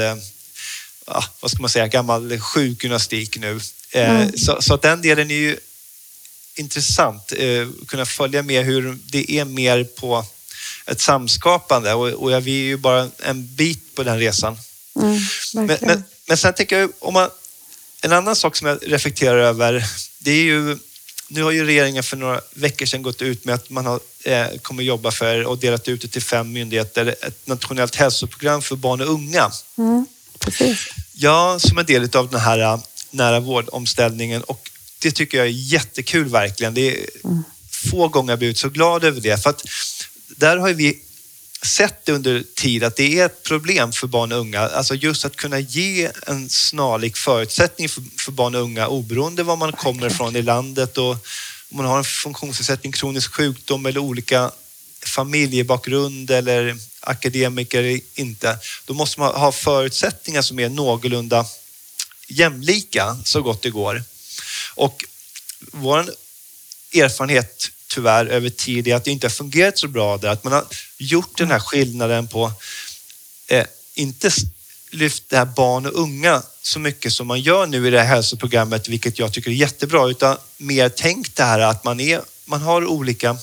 vad 1.39 1.51
ska 1.51 1.61
man 1.61 1.69
säga, 1.69 1.87
gammal 1.87 2.39
sjukgymnastik 2.39 3.37
nu. 3.37 3.59
Mm. 3.91 4.37
Så, 4.37 4.61
så 4.61 4.73
att 4.73 4.81
den 4.81 5.01
delen 5.01 5.31
är 5.31 5.35
ju 5.35 5.57
intressant 6.55 7.33
eh, 7.37 7.67
kunna 7.87 8.05
följa 8.05 8.43
med 8.43 8.65
hur 8.65 8.99
det 9.05 9.31
är 9.31 9.45
mer 9.45 9.83
på 9.83 10.25
ett 10.85 11.01
samskapande 11.01 11.93
och, 11.93 12.07
och 12.07 12.47
vi 12.47 12.61
är 12.61 12.65
ju 12.65 12.77
bara 12.77 13.09
en 13.23 13.55
bit 13.55 13.95
på 13.95 14.03
den 14.03 14.19
resan. 14.19 14.57
Mm, 14.95 15.19
men, 15.53 15.77
men, 15.81 16.03
men 16.27 16.37
sen 16.37 16.53
tänker 16.53 16.79
jag 16.79 16.91
om 16.99 17.13
man 17.13 17.29
en 18.01 18.13
annan 18.13 18.35
sak 18.35 18.55
som 18.55 18.67
jag 18.67 18.77
reflekterar 18.81 19.37
över, 19.37 19.85
det 20.19 20.31
är 20.31 20.43
ju 20.43 20.77
nu 21.27 21.43
har 21.43 21.51
ju 21.51 21.65
regeringen 21.65 22.03
för 22.03 22.17
några 22.17 22.41
veckor 22.53 22.85
sedan 22.85 23.01
gått 23.01 23.21
ut 23.21 23.45
med 23.45 23.55
att 23.55 23.69
man 23.69 23.85
har, 23.85 23.99
eh, 24.23 24.47
kommer 24.61 24.83
jobba 24.83 25.11
för 25.11 25.45
och 25.45 25.57
delat 25.57 25.87
ut 25.87 26.01
det 26.01 26.07
till 26.07 26.21
fem 26.21 26.51
myndigheter, 26.51 27.15
ett 27.21 27.47
nationellt 27.47 27.95
hälsoprogram 27.95 28.61
för 28.61 28.75
barn 28.75 29.01
och 29.01 29.07
unga. 29.07 29.51
Mm, 29.77 30.05
precis. 30.39 30.89
Ja, 31.13 31.59
som 31.59 31.77
en 31.77 31.85
del 31.85 32.09
av 32.15 32.29
den 32.29 32.39
här 32.39 32.59
eh, 32.59 32.79
nära 33.11 33.39
vårdomställningen 33.39 34.43
och 34.43 34.70
det 35.01 35.11
tycker 35.11 35.37
jag 35.37 35.47
är 35.47 35.51
jättekul 35.51 36.27
verkligen. 36.27 36.73
Det 36.73 36.91
är 36.91 37.09
mm. 37.23 37.43
få 37.91 38.07
gånger 38.07 38.31
jag 38.31 38.39
blivit 38.39 38.57
så 38.57 38.69
glad 38.69 39.03
över 39.03 39.21
det 39.21 39.43
för 39.43 39.49
att 39.49 39.63
där 40.27 40.57
har 40.57 40.73
vi 40.73 40.99
sett 41.65 42.09
under 42.09 42.43
tid 42.55 42.83
att 42.83 42.95
det 42.95 43.19
är 43.19 43.25
ett 43.25 43.43
problem 43.43 43.91
för 43.91 44.07
barn 44.07 44.31
och 44.31 44.39
unga. 44.39 44.59
Alltså 44.59 44.95
just 44.95 45.25
att 45.25 45.35
kunna 45.35 45.59
ge 45.59 46.11
en 46.27 46.49
snarlik 46.49 47.17
förutsättning 47.17 47.89
för, 47.89 48.03
för 48.17 48.31
barn 48.31 48.55
och 48.55 48.61
unga 48.61 48.87
oberoende 48.87 49.43
var 49.43 49.55
man 49.55 49.71
kommer 49.71 50.07
ifrån 50.07 50.35
i 50.35 50.41
landet 50.41 50.97
och 50.97 51.11
om 51.71 51.77
man 51.77 51.85
har 51.85 51.97
en 51.97 52.03
funktionsnedsättning, 52.03 52.91
kronisk 52.91 53.33
sjukdom 53.33 53.85
eller 53.85 53.99
olika 53.99 54.51
familjebakgrund 55.05 56.31
eller 56.31 56.77
akademiker 56.99 57.99
inte. 58.15 58.57
Då 58.85 58.93
måste 58.93 59.19
man 59.19 59.35
ha 59.35 59.51
förutsättningar 59.51 60.41
som 60.41 60.59
är 60.59 60.69
någorlunda 60.69 61.45
jämlika 62.27 63.17
så 63.25 63.41
gott 63.41 63.61
det 63.61 63.69
går. 63.69 64.03
Och 64.75 65.05
vår 65.71 66.05
erfarenhet 66.93 67.71
tyvärr 67.87 68.25
över 68.25 68.49
tid 68.49 68.87
är 68.87 68.95
att 68.95 69.03
det 69.03 69.11
inte 69.11 69.27
har 69.27 69.31
fungerat 69.31 69.77
så 69.77 69.87
bra 69.87 70.17
där. 70.17 70.29
Att 70.29 70.43
man 70.43 70.53
har 70.53 70.65
gjort 70.97 71.37
den 71.37 71.51
här 71.51 71.59
skillnaden 71.59 72.27
på, 72.27 72.51
eh, 73.47 73.65
inte 73.93 74.31
lyft 74.91 75.23
det 75.29 75.37
här 75.37 75.45
barn 75.45 75.85
och 75.85 75.99
unga 75.99 76.43
så 76.61 76.79
mycket 76.79 77.13
som 77.13 77.27
man 77.27 77.41
gör 77.41 77.67
nu 77.67 77.87
i 77.87 77.89
det 77.89 77.99
här 77.99 78.07
hälsoprogrammet, 78.07 78.87
vilket 78.87 79.19
jag 79.19 79.33
tycker 79.33 79.49
är 79.49 79.55
jättebra, 79.55 80.09
utan 80.09 80.37
mer 80.57 80.89
tänkt 80.89 81.35
det 81.35 81.43
här 81.43 81.59
att 81.59 81.83
man, 81.83 81.99
är, 81.99 82.21
man 82.45 82.61
har 82.61 82.85
olika 82.85 83.37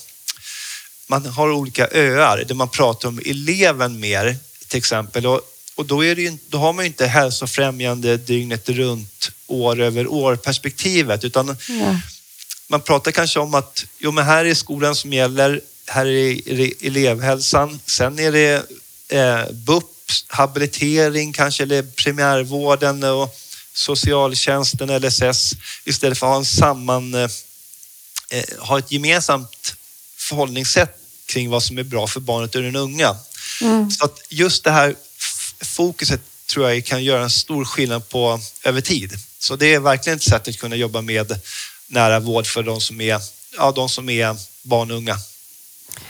man 1.06 1.26
har 1.26 1.50
olika 1.50 1.88
öar 1.92 2.44
där 2.48 2.54
man 2.54 2.68
pratar 2.68 3.08
om 3.08 3.20
eleven 3.26 4.00
mer 4.00 4.36
till 4.66 4.78
exempel. 4.78 5.26
Och, 5.26 5.40
och 5.78 5.86
då, 5.86 6.04
är 6.04 6.14
det 6.14 6.22
ju, 6.22 6.38
då 6.48 6.58
har 6.58 6.72
man 6.72 6.84
ju 6.84 6.86
inte 6.86 7.06
hälsofrämjande 7.06 8.16
dygnet 8.16 8.68
runt 8.68 9.30
år 9.46 9.80
över 9.80 10.06
år 10.06 10.36
perspektivet 10.36 11.24
utan 11.24 11.56
ja 11.68 11.96
man 12.68 12.80
pratar 12.80 13.10
kanske 13.10 13.40
om 13.40 13.54
att 13.54 13.84
jo, 13.98 14.12
men 14.12 14.24
här 14.24 14.44
är 14.44 14.54
skolan 14.54 14.96
som 14.96 15.12
gäller, 15.12 15.60
här 15.86 16.06
är 16.06 16.86
elevhälsan, 16.86 17.80
sen 17.86 18.18
är 18.18 18.32
det 18.32 18.70
eh, 19.08 19.52
BUP, 19.52 19.84
habilitering 20.26 21.32
kanske, 21.32 21.62
eller 21.62 21.82
primärvården 21.82 23.04
och 23.04 23.34
socialtjänsten, 23.72 24.96
LSS, 25.00 25.52
istället 25.84 26.18
för 26.18 26.26
att 26.26 26.30
ha 26.30 26.38
en 26.38 26.44
samman, 26.44 27.14
eh, 27.14 27.30
eh, 28.30 28.44
ha 28.58 28.78
ett 28.78 28.92
gemensamt 28.92 29.74
förhållningssätt 30.16 30.98
kring 31.26 31.50
vad 31.50 31.62
som 31.62 31.78
är 31.78 31.82
bra 31.82 32.06
för 32.06 32.20
barnet 32.20 32.54
och 32.54 32.62
den 32.62 32.76
unga. 32.76 33.16
Mm. 33.60 33.90
Så 33.90 34.04
att 34.04 34.20
just 34.28 34.64
det 34.64 34.70
här 34.70 34.94
fokuset 35.60 36.20
tror 36.52 36.70
jag 36.70 36.84
kan 36.84 37.04
göra 37.04 37.22
en 37.22 37.30
stor 37.30 37.64
skillnad 37.64 38.08
på 38.08 38.40
över 38.64 38.80
tid. 38.80 39.12
Så 39.38 39.56
det 39.56 39.74
är 39.74 39.80
verkligen 39.80 40.16
ett 40.16 40.22
sätt 40.22 40.48
att 40.48 40.58
kunna 40.58 40.76
jobba 40.76 41.02
med 41.02 41.40
nära 41.86 42.20
vård 42.20 42.46
för 42.46 42.62
de 42.62 42.80
som 42.80 43.00
är, 43.00 43.20
ja, 43.56 43.72
de 43.72 43.88
som 43.88 44.08
är 44.08 44.36
barn 44.62 44.90
och 44.90 44.96
unga. 44.96 45.16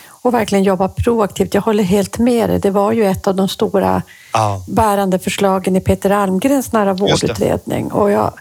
Och 0.07 0.35
verkligen 0.35 0.64
jobba 0.64 0.88
proaktivt. 0.88 1.55
Jag 1.55 1.62
håller 1.62 1.85
helt 1.85 2.19
med 2.19 2.50
dig. 2.50 2.59
Det 2.61 2.71
var 2.71 2.93
ju 2.93 3.07
ett 3.07 3.26
av 3.26 3.35
de 3.35 3.49
stora 3.49 4.02
ja. 4.33 4.64
bärande 4.69 5.19
förslagen 5.19 5.76
i 5.76 5.81
Peter 5.81 6.11
Almgrens 6.11 6.73
nära 6.73 6.93
vårdutredning. 6.93 7.93
Och 7.93 8.11
jag 8.11 8.33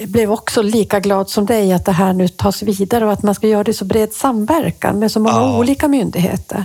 blev 0.00 0.32
också 0.32 0.62
lika 0.62 1.00
glad 1.00 1.30
som 1.30 1.46
dig 1.46 1.72
att 1.72 1.84
det 1.84 1.92
här 1.92 2.12
nu 2.12 2.28
tas 2.28 2.62
vidare 2.62 3.06
och 3.06 3.12
att 3.12 3.22
man 3.22 3.34
ska 3.34 3.48
göra 3.48 3.64
det 3.64 3.70
i 3.70 3.74
så 3.74 3.84
bred 3.84 4.12
samverkan 4.12 4.98
med 4.98 5.12
så 5.12 5.20
många 5.20 5.36
ja. 5.36 5.58
olika 5.58 5.88
myndigheter. 5.88 6.64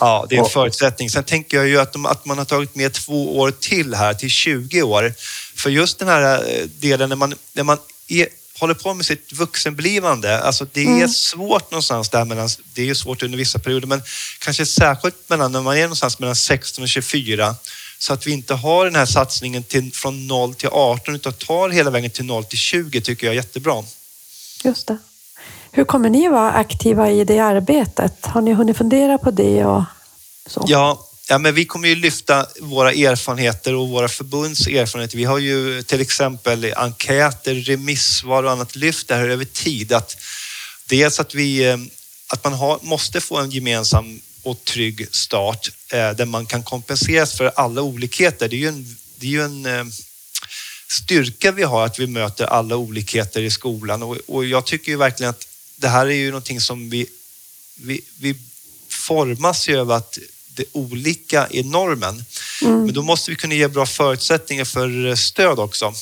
Ja, 0.00 0.26
det 0.28 0.36
är 0.36 0.38
en 0.38 0.50
förutsättning. 0.50 1.10
Sen 1.10 1.24
tänker 1.24 1.56
jag 1.56 1.68
ju 1.68 1.80
att, 1.80 1.92
de, 1.92 2.06
att 2.06 2.24
man 2.24 2.38
har 2.38 2.44
tagit 2.44 2.74
med 2.74 2.92
två 2.92 3.38
år 3.38 3.50
till 3.50 3.94
här, 3.94 4.14
till 4.14 4.30
20 4.30 4.82
år. 4.82 5.14
För 5.56 5.70
just 5.70 5.98
den 5.98 6.08
här 6.08 6.34
eh, 6.34 6.66
delen 6.66 7.08
när 7.08 7.16
man, 7.16 7.34
när 7.52 7.64
man 7.64 7.78
är 8.08 8.28
håller 8.60 8.74
på 8.74 8.94
med 8.94 9.06
sitt 9.06 9.32
vuxenblivande. 9.32 10.40
Alltså 10.40 10.66
det 10.72 10.80
är 10.80 10.86
mm. 10.86 11.08
svårt 11.08 11.70
någonstans 11.70 12.08
där 12.08 12.24
mellan, 12.24 12.48
det 12.74 12.82
är 12.82 12.86
ju 12.86 12.94
svårt 12.94 13.22
under 13.22 13.38
vissa 13.38 13.58
perioder, 13.58 13.86
men 13.86 14.02
kanske 14.38 14.66
särskilt 14.66 15.28
mellan, 15.28 15.52
när 15.52 15.62
man 15.62 15.76
är 15.76 15.82
någonstans 15.82 16.18
mellan 16.18 16.36
16 16.36 16.82
och 16.82 16.88
24. 16.88 17.54
Så 17.98 18.12
att 18.12 18.26
vi 18.26 18.30
inte 18.30 18.54
har 18.54 18.84
den 18.84 18.94
här 18.94 19.06
satsningen 19.06 19.62
till, 19.62 19.92
från 19.94 20.26
0 20.26 20.54
till 20.54 20.68
18 20.72 21.14
utan 21.14 21.32
tar 21.32 21.68
hela 21.68 21.90
vägen 21.90 22.10
till 22.10 22.24
0 22.24 22.44
till 22.44 22.58
20 22.58 23.00
tycker 23.00 23.26
jag 23.26 23.32
är 23.32 23.36
jättebra. 23.36 23.84
Just 24.64 24.86
det. 24.86 24.98
Hur 25.72 25.84
kommer 25.84 26.10
ni 26.10 26.28
vara 26.28 26.52
aktiva 26.52 27.10
i 27.10 27.24
det 27.24 27.38
arbetet? 27.38 28.26
Har 28.26 28.40
ni 28.40 28.52
hunnit 28.52 28.76
fundera 28.76 29.18
på 29.18 29.30
det? 29.30 29.64
Och 29.64 29.82
så? 30.46 30.64
Ja, 30.66 31.06
Ja, 31.30 31.38
men 31.38 31.54
vi 31.54 31.64
kommer 31.64 31.88
ju 31.88 31.94
lyfta 31.94 32.46
våra 32.60 32.92
erfarenheter 32.92 33.74
och 33.74 33.88
våra 33.88 34.08
förbunds 34.08 34.66
erfarenheter. 34.66 35.16
Vi 35.16 35.24
har 35.24 35.38
ju 35.38 35.82
till 35.82 36.00
exempel 36.00 36.72
enkäter, 36.76 37.54
remissvar 37.54 38.42
och 38.42 38.50
annat 38.50 38.76
lyft 38.76 39.08
det 39.08 39.14
här 39.14 39.28
över 39.28 39.44
tid. 39.44 39.92
Att 39.92 40.16
dels 40.88 41.20
att, 41.20 41.34
vi, 41.34 41.68
eh, 41.68 41.76
att 42.28 42.44
man 42.44 42.52
har, 42.52 42.78
måste 42.82 43.20
få 43.20 43.36
en 43.36 43.50
gemensam 43.50 44.20
och 44.42 44.64
trygg 44.64 45.06
start 45.10 45.70
eh, 45.92 46.10
där 46.10 46.24
man 46.24 46.46
kan 46.46 46.62
kompenseras 46.62 47.36
för 47.36 47.52
alla 47.56 47.82
olikheter. 47.82 48.48
Det 48.48 48.56
är 48.56 48.60
ju 48.60 48.68
en, 48.68 48.96
det 49.16 49.26
är 49.26 49.30
ju 49.30 49.42
en 49.42 49.66
eh, 49.66 49.84
styrka 50.88 51.52
vi 51.52 51.62
har 51.62 51.86
att 51.86 51.98
vi 51.98 52.06
möter 52.06 52.44
alla 52.44 52.76
olikheter 52.76 53.42
i 53.42 53.50
skolan 53.50 54.02
och, 54.02 54.16
och 54.26 54.44
jag 54.44 54.64
tycker 54.64 54.92
ju 54.92 54.98
verkligen 54.98 55.30
att 55.30 55.46
det 55.80 55.88
här 55.88 56.06
är 56.06 56.14
ju 56.14 56.30
någonting 56.30 56.60
som 56.60 56.90
vi, 56.90 57.06
vi, 57.74 58.00
vi 58.18 58.34
formas 58.88 59.68
ju 59.68 59.76
över 59.76 59.94
att 59.94 60.18
det 60.54 60.64
olika 60.72 61.48
i 61.50 61.62
normen. 61.62 62.24
Mm. 62.62 62.84
Men 62.84 62.94
då 62.94 63.02
måste 63.02 63.30
vi 63.30 63.36
kunna 63.36 63.54
ge 63.54 63.68
bra 63.68 63.86
förutsättningar 63.86 64.64
för 64.64 65.06
eh, 65.06 65.14
stöd 65.14 65.58
också. 65.58 65.94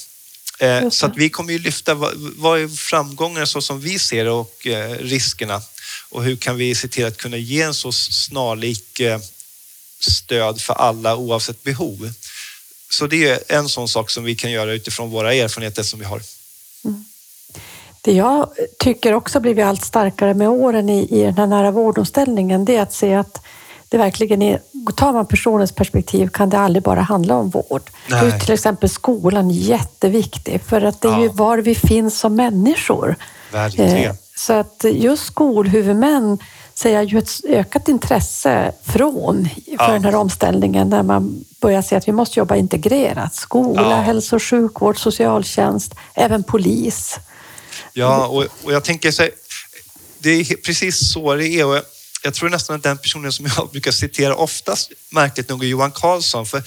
Eh, 0.59 0.91
så 0.91 1.07
att 1.07 1.17
vi 1.17 1.29
kommer 1.29 1.53
ju 1.53 1.59
lyfta 1.59 1.95
vad 2.37 2.61
är 2.61 2.69
framgångar 2.69 3.45
så 3.45 3.61
som 3.61 3.81
vi 3.81 3.99
ser 3.99 4.25
det 4.25 4.31
och 4.31 4.67
eh, 4.67 4.99
riskerna 4.99 5.63
och 6.09 6.25
hur 6.25 6.37
kan 6.37 6.57
vi 6.57 6.75
se 6.75 6.89
till 6.89 7.07
att 7.07 7.17
kunna 7.17 7.37
ge 7.37 7.63
en 7.63 7.75
så 7.75 7.93
snarlik 7.93 9.01
stöd 10.01 10.61
för 10.61 10.75
alla 10.75 11.17
oavsett 11.17 11.63
behov. 11.63 12.13
Så 12.91 13.07
det 13.07 13.29
är 13.29 13.59
en 13.59 13.69
sån 13.69 13.89
sak 13.89 14.11
som 14.11 14.25
vi 14.25 14.35
kan 14.35 14.51
göra 14.51 14.73
utifrån 14.73 15.11
våra 15.11 15.35
erfarenheter 15.35 15.83
som 15.83 15.99
vi 15.99 16.05
har. 16.05 16.23
Mm. 16.85 17.05
Det 18.01 18.13
jag 18.13 18.49
tycker 18.79 19.15
också 19.15 19.41
blivit 19.41 19.65
allt 19.65 19.85
starkare 19.85 20.35
med 20.35 20.49
åren 20.49 20.89
i, 20.89 21.21
i 21.21 21.23
den 21.23 21.39
här 21.39 21.47
nära 21.47 21.71
vårdomställningen, 21.71 22.65
det 22.65 22.77
är 22.77 22.83
att 22.83 22.93
se 22.93 23.15
att 23.15 23.43
det 23.89 23.99
verkligen 23.99 24.43
är, 24.43 24.61
tar 24.97 25.13
man 25.13 25.27
personens 25.27 25.73
perspektiv 25.73 26.29
kan 26.29 26.51
det 26.51 26.59
aldrig 26.59 26.83
bara 26.83 27.01
handla 27.01 27.37
om 27.37 27.51
vård. 27.51 27.91
Nej. 28.11 28.27
Är 28.27 28.39
till 28.39 28.55
exempel 28.55 28.89
skolan 28.89 29.51
jätteviktig 29.51 30.61
för 30.63 30.83
att 30.83 31.01
det 31.01 31.09
är 31.09 31.13
ja. 31.13 31.23
ju 31.23 31.29
var 31.29 31.59
vi 31.59 31.75
finns 31.75 32.19
som 32.19 32.35
människor. 32.35 33.17
Verkligen. 33.53 33.97
Eh, 33.97 34.15
så 34.37 34.53
att 34.53 34.85
just 34.85 35.25
skolhuvudmän 35.25 36.39
ser 36.75 37.03
ju 37.03 37.19
ett 37.19 37.31
ökat 37.49 37.89
intresse 37.89 38.73
från 38.83 39.49
för 39.79 39.87
ja. 39.87 39.93
den 39.93 40.05
här 40.05 40.15
omställningen 40.15 40.89
när 40.89 41.03
man 41.03 41.45
börjar 41.61 41.83
se 41.83 41.97
att 41.97 42.09
vi 42.09 42.13
måste 42.13 42.41
jobba 42.41 42.57
integrerat. 42.57 43.35
Skola, 43.35 43.91
ja. 43.91 43.97
hälso 43.97 44.37
och 44.37 44.43
sjukvård, 44.43 44.99
socialtjänst, 44.99 45.95
även 46.15 46.43
polis. 46.43 47.21
Ja, 47.99 48.27
och, 48.27 48.47
och 48.63 48.73
jag 48.73 48.85
tänker 48.85 49.11
så 49.11 49.29
det 50.19 50.31
är 50.31 50.57
precis 50.57 51.13
så 51.13 51.35
det 51.35 51.49
är. 51.49 51.65
Och 51.65 51.83
jag 52.23 52.35
tror 52.35 52.49
nästan 52.49 52.77
att 52.77 52.83
den 52.83 52.99
personen 52.99 53.33
som 53.33 53.47
jag 53.57 53.69
brukar 53.73 53.91
citera 53.91 54.35
oftast, 54.35 54.93
märkligt 55.11 55.49
nog, 55.49 55.65
är 55.65 55.69
Johan 55.69 55.93
Carlsson. 55.93 56.47
För 56.47 56.63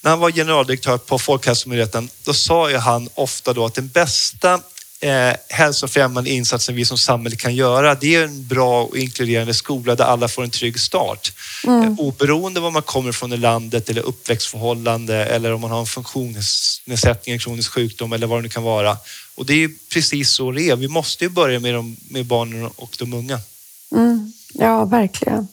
när 0.00 0.10
han 0.10 0.20
var 0.20 0.30
generaldirektör 0.30 0.98
på 0.98 1.18
Folkhälsomyndigheten, 1.18 2.08
då 2.24 2.34
sa 2.34 2.70
ju 2.70 2.76
han 2.76 3.08
ofta 3.14 3.52
då 3.52 3.66
att 3.66 3.74
den 3.74 3.88
bästa 3.88 4.60
eh, 5.00 5.36
hälsofrämjande 5.48 6.30
insatsen 6.30 6.74
vi 6.74 6.84
som 6.84 6.98
samhälle 6.98 7.36
kan 7.36 7.54
göra, 7.54 7.94
det 7.94 8.14
är 8.14 8.24
en 8.24 8.46
bra 8.46 8.82
och 8.82 8.96
inkluderande 8.96 9.54
skola 9.54 9.94
där 9.94 10.04
alla 10.04 10.28
får 10.28 10.44
en 10.44 10.50
trygg 10.50 10.80
start. 10.80 11.32
Mm. 11.66 11.82
Eh, 11.82 12.00
oberoende 12.00 12.60
var 12.60 12.70
man 12.70 12.82
kommer 12.82 13.12
från 13.12 13.32
i 13.32 13.36
landet 13.36 13.90
eller 13.90 14.02
uppväxtförhållande 14.02 15.24
eller 15.24 15.52
om 15.52 15.60
man 15.60 15.70
har 15.70 15.80
en 15.80 15.86
funktionsnedsättning, 15.86 17.32
en 17.32 17.38
kronisk 17.38 17.72
sjukdom 17.72 18.12
eller 18.12 18.26
vad 18.26 18.38
det 18.38 18.42
nu 18.42 18.48
kan 18.48 18.62
vara. 18.62 18.96
Och 19.34 19.46
det 19.46 19.64
är 19.64 19.70
precis 19.92 20.30
så 20.30 20.52
det 20.52 20.62
är. 20.62 20.76
Vi 20.76 20.88
måste 20.88 21.24
ju 21.24 21.30
börja 21.30 21.60
med, 21.60 21.74
de, 21.74 21.96
med 22.10 22.26
barnen 22.26 22.70
och 22.76 22.96
de 22.98 23.12
unga. 23.12 23.40
Mm. 23.92 24.32
Ja, 24.52 24.84
verkligen. 24.84 25.48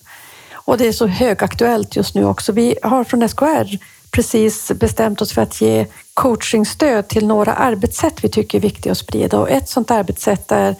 Och 0.53 0.77
det 0.77 0.87
är 0.87 0.91
så 0.91 1.07
högaktuellt 1.07 1.95
just 1.95 2.15
nu 2.15 2.25
också. 2.25 2.51
Vi 2.51 2.75
har 2.83 3.03
från 3.03 3.29
SKR 3.29 3.77
precis 4.11 4.71
bestämt 4.75 5.21
oss 5.21 5.33
för 5.33 5.41
att 5.41 5.61
ge 5.61 5.85
coachingstöd 6.13 7.07
till 7.07 7.27
några 7.27 7.53
arbetssätt 7.53 8.23
vi 8.23 8.29
tycker 8.29 8.57
är 8.57 8.61
viktiga 8.61 8.91
att 8.91 8.97
sprida. 8.97 9.39
Och 9.39 9.49
ett 9.49 9.69
sådant 9.69 9.91
arbetssätt 9.91 10.51
är 10.51 10.75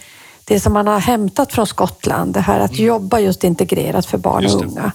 det 0.46 0.60
som 0.60 0.74
man 0.74 0.88
har 0.88 1.00
hämtat 1.00 1.54
från 1.54 1.68
Skottland, 1.68 2.34
det 2.34 2.40
här 2.40 2.60
att 2.60 2.72
mm. 2.72 2.86
jobba 2.86 3.20
just 3.20 3.44
integrerat 3.44 4.06
för 4.06 4.18
barn 4.18 4.46
och 4.46 4.64
unga 4.64 4.92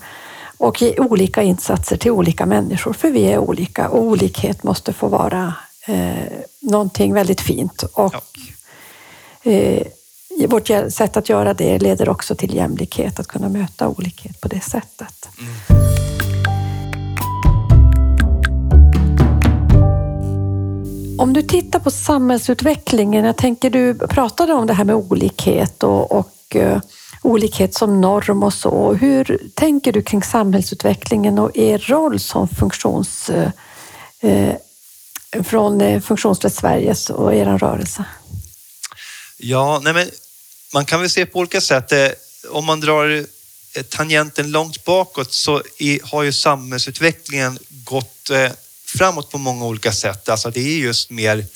och 0.59 0.83
ge 0.83 0.99
olika 0.99 1.43
insatser 1.43 1.97
till 1.97 2.11
olika 2.11 2.47
människor, 2.47 2.93
för 2.93 3.11
vi 3.11 3.25
är 3.25 3.39
olika 3.39 3.89
och 3.89 4.03
olikhet 4.03 4.63
måste 4.63 4.93
få 4.93 5.09
vara 5.09 5.55
eh, 5.87 6.15
någonting 6.61 7.15
väldigt 7.15 7.41
fint. 7.41 7.83
Och 7.83 8.15
ja. 9.43 9.51
eh, 9.53 9.87
vårt 10.49 10.67
sätt 10.67 11.17
att 11.17 11.29
göra 11.29 11.55
det 11.55 11.79
leder 11.79 12.09
också 12.09 12.35
till 12.35 12.55
jämlikhet, 12.55 13.21
att 13.21 13.27
kunna 13.27 13.49
möta 13.49 13.89
olikhet 13.89 14.41
på 14.41 14.49
det 14.49 14.61
sättet. 14.61 15.29
Mm. 15.39 15.76
Om 21.19 21.33
du 21.33 21.43
tittar 21.43 21.79
på 21.79 21.91
samhällsutvecklingen, 21.91 23.25
jag 23.25 23.37
tänker 23.37 23.71
du 23.71 23.95
pratade 23.95 24.53
om 24.53 24.67
det 24.67 24.75
här 24.75 24.85
med 24.85 24.95
olikhet 24.95 25.83
och, 25.83 26.13
och 26.13 26.57
uh, 26.57 26.81
olikhet 27.23 27.75
som 27.75 28.01
norm 28.01 28.43
och 28.43 28.55
så. 28.55 28.93
Hur 28.93 29.39
tänker 29.55 29.93
du 29.93 30.03
kring 30.03 30.23
samhällsutvecklingen 30.23 31.39
och 31.39 31.57
er 31.57 31.79
roll 31.79 32.21
som 32.21 32.49
funktions, 32.49 33.31
uh, 33.31 33.49
uh, 34.31 34.55
från 35.45 36.03
Funktionsrätt 36.03 36.55
Sveriges 36.55 37.11
och 37.11 37.35
er 37.35 37.59
rörelse? 37.59 38.05
Ja, 39.39 39.81
nej 39.85 39.93
men 39.93 40.09
man 40.75 40.85
kan 40.85 41.01
väl 41.01 41.11
se 41.11 41.27
på 41.27 41.39
olika 41.39 41.61
sätt. 41.61 41.93
Om 42.51 42.65
man 42.65 42.81
drar 42.81 43.27
tangenten 43.89 44.51
långt 44.51 44.85
bakåt 44.85 45.33
så 45.33 45.63
har 46.03 46.23
ju 46.23 46.33
samhällsutvecklingen 46.33 47.59
gått 47.69 48.31
framåt 48.99 49.31
på 49.31 49.39
många 49.39 49.65
olika 49.65 49.93
sätt. 49.93 50.29
Alltså 50.29 50.51
det 50.51 50.61
är 50.61 50.79
just 50.79 51.11
mer 51.11 51.47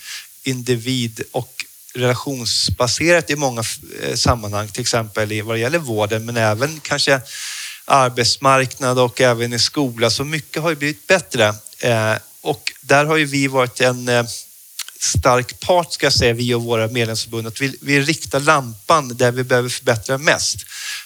individ 0.43 1.23
och 1.33 1.65
relationsbaserat 1.95 3.31
i 3.31 3.37
många 3.37 3.63
eh, 4.03 4.15
sammanhang, 4.15 4.69
till 4.69 4.81
exempel 4.81 5.43
vad 5.43 5.57
det 5.57 5.61
gäller 5.61 5.79
vården, 5.79 6.25
men 6.25 6.37
även 6.37 6.81
kanske 6.81 7.21
arbetsmarknad 7.85 8.99
och 8.99 9.21
även 9.21 9.53
i 9.53 9.59
skola. 9.59 10.11
Så 10.11 10.25
mycket 10.25 10.63
har 10.63 10.71
ju 10.71 10.77
blivit 10.77 11.07
bättre 11.07 11.55
eh, 11.79 12.15
och 12.41 12.73
där 12.81 13.05
har 13.05 13.17
ju 13.17 13.25
vi 13.25 13.49
varit 13.49 13.81
en 13.81 14.09
eh, 14.09 14.25
stark 15.01 15.61
part, 15.61 15.93
ska 15.93 16.07
jag 16.07 16.13
säga, 16.13 16.33
vi 16.33 16.55
och 16.55 16.63
våra 16.63 16.89
medlemsförbund, 16.89 17.47
att 17.47 17.61
vi, 17.61 17.77
vi 17.81 18.01
riktar 18.01 18.41
lampan 18.41 19.17
där 19.17 19.33
vi 19.33 19.45
behöver 19.45 19.69
förbättra 19.69 20.19
mest. 20.19 20.57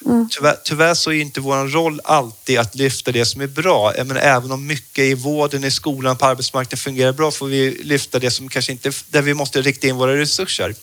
Mm. 0.06 0.28
Tyvärr, 0.30 0.56
tyvärr, 0.64 0.94
så 0.94 1.12
är 1.12 1.20
inte 1.20 1.40
vår 1.40 1.68
roll 1.68 2.00
alltid 2.04 2.58
att 2.58 2.74
lyfta 2.74 3.12
det 3.12 3.24
som 3.24 3.40
är 3.40 3.46
bra. 3.46 3.92
Men 3.96 4.16
även 4.16 4.52
om 4.52 4.66
mycket 4.66 5.04
i 5.04 5.14
vården, 5.14 5.64
i 5.64 5.70
skolan, 5.70 6.16
på 6.16 6.26
arbetsmarknaden 6.26 6.78
fungerar 6.78 7.12
bra 7.12 7.30
får 7.30 7.46
vi 7.46 7.70
lyfta 7.82 8.18
det 8.18 8.30
som 8.30 8.48
kanske 8.48 8.72
inte, 8.72 8.92
där 9.10 9.22
vi 9.22 9.34
måste 9.34 9.62
rikta 9.62 9.86
in 9.86 9.96
våra 9.96 10.16
resurser. 10.16 10.74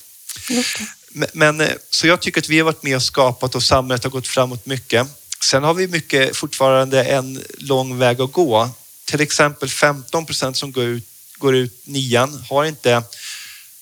Men, 1.08 1.28
men, 1.32 1.60
eh, 1.60 1.68
så 1.90 2.06
jag 2.06 2.20
tycker 2.20 2.40
att 2.40 2.48
vi 2.48 2.58
har 2.58 2.64
varit 2.64 2.82
med 2.82 2.96
och 2.96 3.02
skapat 3.02 3.54
och 3.54 3.62
samhället 3.62 4.04
har 4.04 4.10
gått 4.10 4.26
framåt 4.26 4.66
mycket. 4.66 5.06
Sen 5.40 5.64
har 5.64 5.74
vi 5.74 5.88
mycket, 5.88 6.36
fortfarande 6.36 7.04
en 7.04 7.42
lång 7.58 7.98
väg 7.98 8.20
att 8.20 8.32
gå. 8.32 8.70
Till 9.04 9.20
exempel 9.20 9.68
15 9.68 10.26
procent 10.26 10.56
som 10.56 10.72
går 10.72 10.84
ut 10.84 11.08
går 11.42 11.54
ut 11.54 11.86
nian 11.86 12.44
har 12.50 12.64
inte 12.64 13.02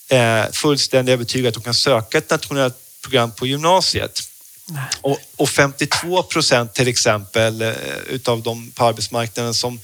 eh, 0.09 0.45
fullständiga 0.53 1.17
betyg 1.17 1.47
att 1.47 1.55
de 1.55 1.63
kan 1.63 1.75
söka 1.75 2.19
ett 2.19 2.31
nationellt 2.31 2.77
program 3.03 3.31
på 3.35 3.47
gymnasiet. 3.47 4.23
Och, 5.01 5.19
och, 5.37 5.51
52 5.51 6.23
procent 6.23 6.75
till 6.75 6.89
exempel 6.89 7.63
eh, 7.63 7.73
utav 8.09 8.43
de 8.43 8.71
på 8.71 8.85
arbetsmarknaden 8.85 9.55
som, 9.55 9.81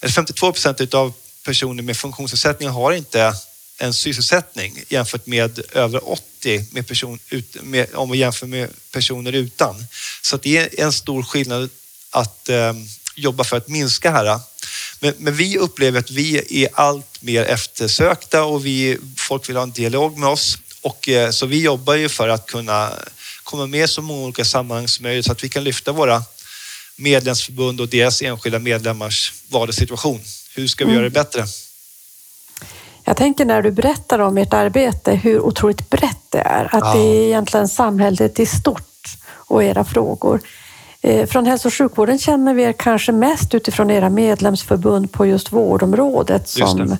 eller 0.00 0.12
52 0.12 0.52
procent 0.52 0.80
utav 0.80 1.12
personer 1.44 1.82
med 1.82 1.96
funktionsnedsättning 1.96 2.68
har 2.68 2.92
inte 2.92 3.34
en 3.78 3.94
sysselsättning 3.94 4.82
jämfört 4.88 5.26
med 5.26 5.60
över 5.72 6.10
80 6.10 6.64
med 6.70 6.88
person, 6.88 7.18
ut, 7.30 7.56
med, 7.62 7.94
om 7.94 8.10
vi 8.10 8.18
jämför 8.18 8.46
med 8.46 8.70
personer 8.90 9.32
utan. 9.32 9.86
Så 10.22 10.36
det 10.36 10.56
är 10.56 10.84
en 10.84 10.92
stor 10.92 11.22
skillnad 11.22 11.70
att 12.10 12.48
eh, 12.48 12.72
jobba 13.14 13.44
för 13.44 13.56
att 13.56 13.68
minska 13.68 14.10
här. 14.10 14.40
Men, 15.00 15.14
men, 15.18 15.36
vi 15.36 15.58
upplever 15.58 16.00
att 16.00 16.10
vi 16.10 16.62
är 16.64 16.68
allt 16.74 17.22
mer 17.22 17.44
eftersökta 17.44 18.44
och 18.44 18.66
vi, 18.66 18.98
folk 19.16 19.48
vill 19.48 19.56
ha 19.56 19.62
en 19.62 19.72
dialog 19.72 20.18
med 20.18 20.28
oss. 20.28 20.58
Och, 20.80 21.08
eh, 21.08 21.30
så 21.30 21.46
vi 21.46 21.62
jobbar 21.62 21.94
ju 21.94 22.08
för 22.08 22.28
att 22.28 22.46
kunna 22.46 22.92
komma 23.46 23.66
med 23.66 23.84
i 23.84 23.88
så 23.88 24.02
många 24.02 24.24
olika 24.24 24.44
sammanhang 24.44 24.88
som 24.88 25.02
möjligt 25.02 25.26
så 25.26 25.32
att 25.32 25.44
vi 25.44 25.48
kan 25.48 25.64
lyfta 25.64 25.92
våra 25.92 26.22
medlemsförbund 26.96 27.80
och 27.80 27.88
deras 27.88 28.22
enskilda 28.22 28.58
medlemmars 28.58 29.32
vardagssituation. 29.48 30.20
Hur 30.54 30.66
ska 30.66 30.84
vi 30.84 30.90
mm. 30.90 30.94
göra 30.94 31.08
det 31.08 31.14
bättre? 31.14 31.44
Jag 33.04 33.16
tänker 33.16 33.44
när 33.44 33.62
du 33.62 33.70
berättar 33.70 34.18
om 34.18 34.38
ert 34.38 34.52
arbete, 34.52 35.14
hur 35.14 35.40
otroligt 35.40 35.90
brett 35.90 36.22
det 36.30 36.38
är. 36.38 36.64
Att 36.64 36.84
ja. 36.84 36.94
det 36.94 37.00
är 37.00 37.26
egentligen 37.26 37.68
samhället 37.68 38.40
i 38.40 38.46
stort 38.46 39.16
och 39.28 39.64
era 39.64 39.84
frågor. 39.84 40.40
Eh, 41.00 41.26
från 41.26 41.46
hälso 41.46 41.68
och 41.68 41.74
sjukvården 41.74 42.18
känner 42.18 42.54
vi 42.54 42.62
er 42.62 42.72
kanske 42.72 43.12
mest 43.12 43.54
utifrån 43.54 43.90
era 43.90 44.10
medlemsförbund 44.10 45.12
på 45.12 45.26
just 45.26 45.52
vårdområdet 45.52 46.48
som 46.48 46.96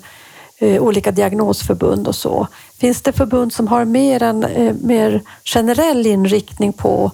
eh, 0.57 0.81
olika 0.81 1.11
diagnosförbund 1.11 2.07
och 2.07 2.15
så. 2.15 2.47
Finns 2.79 3.01
det 3.01 3.13
förbund 3.13 3.53
som 3.53 3.67
har 3.67 3.85
mer, 3.85 4.23
en, 4.23 4.43
eh, 4.43 4.73
mer 4.73 5.21
generell 5.43 6.07
inriktning 6.07 6.73
på 6.73 7.11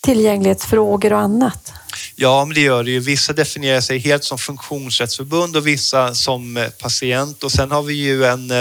tillgänglighetsfrågor 0.00 1.12
och 1.12 1.18
annat? 1.18 1.72
Ja, 2.16 2.44
men 2.44 2.54
det 2.54 2.60
gör 2.60 2.84
det 2.84 2.90
ju. 2.90 3.00
Vissa 3.00 3.32
definierar 3.32 3.80
sig 3.80 3.98
helt 3.98 4.24
som 4.24 4.38
funktionsrättsförbund 4.38 5.56
och 5.56 5.66
vissa 5.66 6.14
som 6.14 6.68
patient 6.78 7.44
och 7.44 7.52
sen 7.52 7.70
har 7.70 7.82
vi 7.82 7.94
ju 7.94 8.24
en 8.24 8.52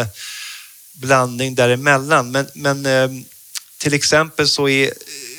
blandning 0.93 1.55
däremellan. 1.55 2.31
Men, 2.31 2.47
men 2.53 2.87
till 3.77 3.93
exempel 3.93 4.47
så 4.47 4.69
är 4.69 4.93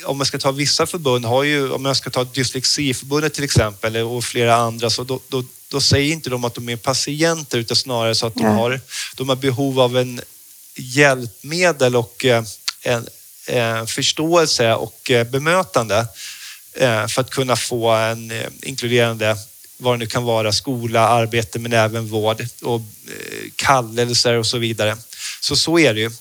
om 0.05 0.17
man 0.17 0.25
ska 0.25 0.37
ta 0.37 0.51
vissa 0.51 0.85
förbund, 0.85 1.25
har 1.25 1.43
ju, 1.43 1.71
om 1.71 1.85
jag 1.85 1.97
ska 1.97 2.09
ta 2.09 2.23
Dyslexiförbundet 2.23 3.33
till 3.33 3.43
exempel 3.43 3.97
och 3.97 4.23
flera 4.23 4.55
andra, 4.55 4.89
så 4.89 5.03
då, 5.03 5.19
då, 5.27 5.43
då 5.67 5.81
säger 5.81 6.13
inte 6.13 6.29
de 6.29 6.43
att 6.43 6.53
de 6.53 6.69
är 6.69 6.75
patienter 6.75 7.57
utan 7.57 7.77
snarare 7.77 8.15
så 8.15 8.27
att 8.27 8.35
de, 8.35 8.45
har, 8.45 8.81
de 9.15 9.29
har 9.29 9.35
behov 9.35 9.79
av 9.79 9.97
en 9.97 10.21
hjälpmedel 10.81 11.95
och 11.95 12.25
eh, 12.25 12.43
en, 12.81 13.07
eh, 13.45 13.85
förståelse 13.85 14.73
och 14.73 15.11
eh, 15.11 15.27
bemötande 15.27 16.07
för 17.07 17.19
att 17.21 17.29
kunna 17.29 17.55
få 17.55 17.89
en 17.89 18.33
inkluderande 18.61 19.37
vad 19.77 19.93
det 19.93 19.97
nu 19.97 20.05
kan 20.05 20.23
vara, 20.23 20.51
skola, 20.51 21.07
arbete 21.07 21.59
men 21.59 21.73
även 21.73 22.07
vård 22.07 22.45
och 22.61 22.81
kallelser 23.55 24.33
och 24.33 24.45
så 24.45 24.57
vidare. 24.57 24.97
Så 25.41 25.55
så 25.55 25.79
är 25.79 25.93
det 25.93 25.99
ju. 25.99 26.11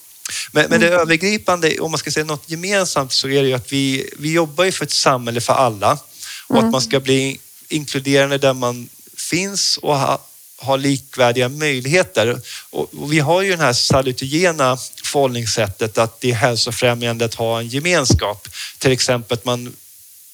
Men, 0.52 0.66
men 0.70 0.80
det 0.80 0.86
mm. 0.86 1.00
övergripande, 1.00 1.80
om 1.80 1.90
man 1.90 1.98
ska 1.98 2.10
säga 2.10 2.24
något 2.24 2.50
gemensamt, 2.50 3.12
så 3.12 3.28
är 3.28 3.42
det 3.42 3.48
ju 3.48 3.54
att 3.54 3.72
vi, 3.72 4.10
vi 4.18 4.32
jobbar 4.32 4.64
ju 4.64 4.72
för 4.72 4.84
ett 4.84 4.90
samhälle 4.90 5.40
för 5.40 5.52
alla 5.52 5.98
och 6.46 6.56
mm. 6.56 6.64
att 6.64 6.72
man 6.72 6.82
ska 6.82 7.00
bli 7.00 7.40
inkluderande 7.68 8.38
där 8.38 8.54
man 8.54 8.88
finns 9.16 9.76
och 9.76 9.98
ha, 9.98 10.20
ha 10.60 10.76
likvärdiga 10.76 11.48
möjligheter. 11.48 12.40
Och, 12.70 12.94
och 12.94 13.12
vi 13.12 13.18
har 13.18 13.42
ju 13.42 13.50
det 13.50 13.62
här 13.62 13.72
salutogena 13.72 14.78
förhållningssättet 15.04 15.98
att 15.98 16.20
det 16.20 16.30
är 16.30 16.34
hälsofrämjande 16.34 17.24
att 17.24 17.34
ha 17.34 17.60
en 17.60 17.68
gemenskap. 17.68 18.48
Till 18.78 18.92
exempel 18.92 19.38
att 19.38 19.44
man 19.44 19.76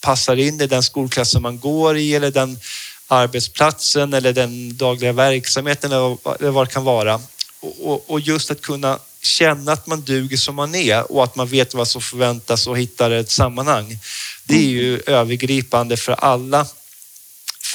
passar 0.00 0.36
in 0.36 0.60
i 0.60 0.66
den 0.66 0.82
skolklassen 0.82 1.42
man 1.42 1.58
går 1.58 1.96
i 1.96 2.14
eller 2.14 2.30
den 2.30 2.58
arbetsplatsen 3.08 4.14
eller 4.14 4.32
den 4.32 4.76
dagliga 4.76 5.12
verksamheten 5.12 5.92
eller 5.92 6.50
vad 6.50 6.66
det 6.66 6.72
kan 6.72 6.84
vara. 6.84 7.20
Och, 7.60 8.10
och 8.10 8.20
just 8.20 8.50
att 8.50 8.60
kunna 8.60 8.98
känna 9.22 9.72
att 9.72 9.86
man 9.86 10.00
duger 10.00 10.36
som 10.36 10.54
man 10.54 10.74
är 10.74 11.12
och 11.12 11.24
att 11.24 11.36
man 11.36 11.48
vet 11.48 11.74
vad 11.74 11.88
som 11.88 12.02
förväntas 12.02 12.66
och 12.66 12.78
hittar 12.78 13.10
ett 13.10 13.30
sammanhang. 13.30 13.98
Det 14.44 14.56
är 14.56 14.68
ju 14.68 15.00
övergripande 15.06 15.96
för 15.96 16.12
alla 16.12 16.66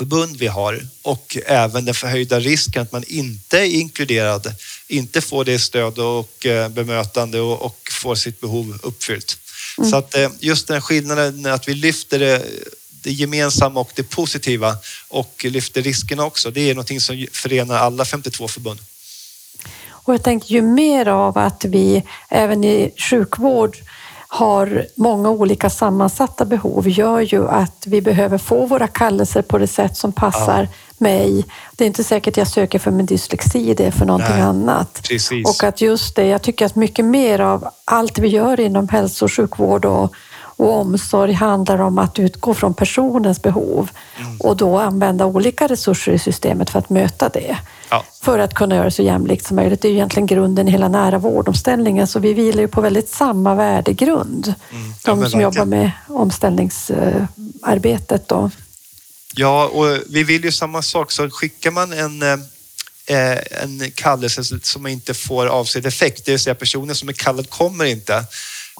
förbund 0.02 0.38
vi 0.38 0.48
har 0.48 0.88
och 1.02 1.38
även 1.46 1.86
den 1.86 1.94
förhöjda 1.94 2.40
risken 2.40 2.82
att 2.82 2.92
man 2.92 3.04
inte 3.08 3.60
är 3.60 3.66
inkluderad, 3.66 4.54
inte 4.88 5.22
får 5.22 5.46
det 5.46 5.60
stöd 5.60 6.00
och 6.00 6.46
eh, 6.46 6.70
bemötande 6.70 7.40
och 7.40 7.90
får 7.92 8.16
sitt 8.16 8.42
behov 8.42 8.80
uppfyllt. 8.84 9.38
Mm. 9.78 9.90
Så 9.90 9.98
att 9.98 10.16
eh, 10.16 10.30
just 10.40 10.68
den 10.68 10.82
skillnaden 10.82 11.46
att 11.46 11.68
vi 11.68 11.74
lyfter 11.74 12.20
det, 12.20 12.46
det 12.90 13.12
gemensamma 13.12 13.80
och 13.80 13.92
det 13.96 14.04
positiva 14.04 14.76
och 15.08 15.46
lyfter 15.50 15.82
riskerna 15.82 16.26
också. 16.26 16.52
Det 16.52 16.70
är 16.70 16.74
någonting 16.74 17.02
som 17.02 17.28
förenar 17.32 17.76
alla 17.76 18.06
52 18.06 18.48
förbund. 18.48 18.80
Och 19.90 20.14
jag 20.14 20.24
tänker 20.24 20.54
ju 20.54 20.62
mer 20.62 21.08
av 21.08 21.38
att 21.38 21.66
vi 21.66 22.04
även 22.30 22.64
i 22.64 22.94
sjukvård 22.98 23.78
har 24.34 24.86
många 24.96 25.30
olika 25.30 25.70
sammansatta 25.70 26.46
behov 26.46 26.90
gör 26.90 27.20
ju 27.20 27.48
att 27.48 27.84
vi 27.88 28.02
behöver 28.02 28.38
få 28.38 28.66
våra 28.66 28.88
kallelser 28.88 29.42
på 29.42 29.58
det 29.58 29.68
sätt 29.68 29.98
som 29.98 30.12
passar 30.12 30.62
ja. 30.62 30.68
mig. 30.98 31.46
Det 31.76 31.84
är 31.84 31.88
inte 31.88 32.04
säkert 32.04 32.38
jag 32.38 32.48
söker 32.48 32.80
för 32.80 32.92
min 32.92 33.06
dyslexi, 33.06 33.74
det 33.74 33.86
är 33.86 33.92
för 33.92 34.06
någonting 34.06 34.36
Nej, 34.36 34.42
annat. 34.42 35.02
Precis. 35.10 35.48
Och 35.48 35.64
att 35.68 35.82
just 35.82 36.16
det, 36.16 36.26
jag 36.26 36.42
tycker 36.42 36.66
att 36.66 36.76
mycket 36.76 37.06
mer 37.06 37.40
av 37.40 37.68
allt 37.86 38.20
vi 38.20 38.28
gör 38.28 38.60
inom 38.60 38.90
hälso 38.90 39.26
och 39.26 39.32
sjukvård 39.32 39.86
och, 39.86 40.14
och 40.34 40.78
omsorg 40.78 41.34
handlar 41.34 41.82
om 41.82 42.00
att 42.00 42.20
utgå 42.20 42.54
från 42.54 42.74
personens 42.74 43.42
behov 43.42 43.90
mm. 44.20 44.38
och 44.40 44.58
då 44.58 44.78
använda 44.78 45.26
olika 45.26 45.68
resurser 45.68 46.12
i 46.12 46.20
systemet 46.20 46.70
för 46.70 46.80
att 46.80 46.90
möta 46.90 47.30
det. 47.30 47.58
Ja. 47.92 48.06
För 48.22 48.40
att 48.40 48.54
kunna 48.54 48.76
göra 48.76 48.86
det 48.86 48.92
så 48.92 49.04
jämlikt 49.04 49.46
som 49.46 49.56
möjligt. 49.56 49.82
Det 49.82 49.88
är 49.88 49.90
ju 49.90 49.96
egentligen 49.96 50.28
grunden 50.28 50.68
i 50.68 50.72
hela 50.72 50.88
nära 50.88 51.18
vårdomställningen, 51.18 52.08
så 52.08 52.20
vi 52.20 52.34
vilar 52.34 52.62
ju 52.62 52.68
på 52.68 52.82
väldigt 52.82 53.10
samma 53.10 53.56
värdegrund. 53.56 54.54
Mm. 54.72 54.94
De 55.06 55.30
som 55.30 55.42
jobbar 55.42 55.66
med 55.66 55.92
omställningsarbetet. 56.08 58.28
Då. 58.28 58.52
Ja, 59.34 59.68
och 59.68 59.98
vi 60.10 60.24
vill 60.24 60.44
ju 60.44 60.52
samma 60.52 60.82
sak. 60.82 61.12
Så 61.12 61.30
skickar 61.30 61.72
man 61.72 61.94
en, 61.94 62.22
eh, 62.22 62.38
en 63.64 63.92
kallelse 63.96 64.44
som 64.64 64.88
inte 64.88 65.14
får 65.14 65.48
avsedd 65.48 65.86
effekt, 65.86 66.26
det 66.26 66.32
vill 66.32 66.40
säga 66.40 66.56
personen 66.56 66.96
som 66.96 67.10
är 67.10 67.14
kallad 67.14 67.50
kommer 67.50 67.86
inte, 67.86 68.26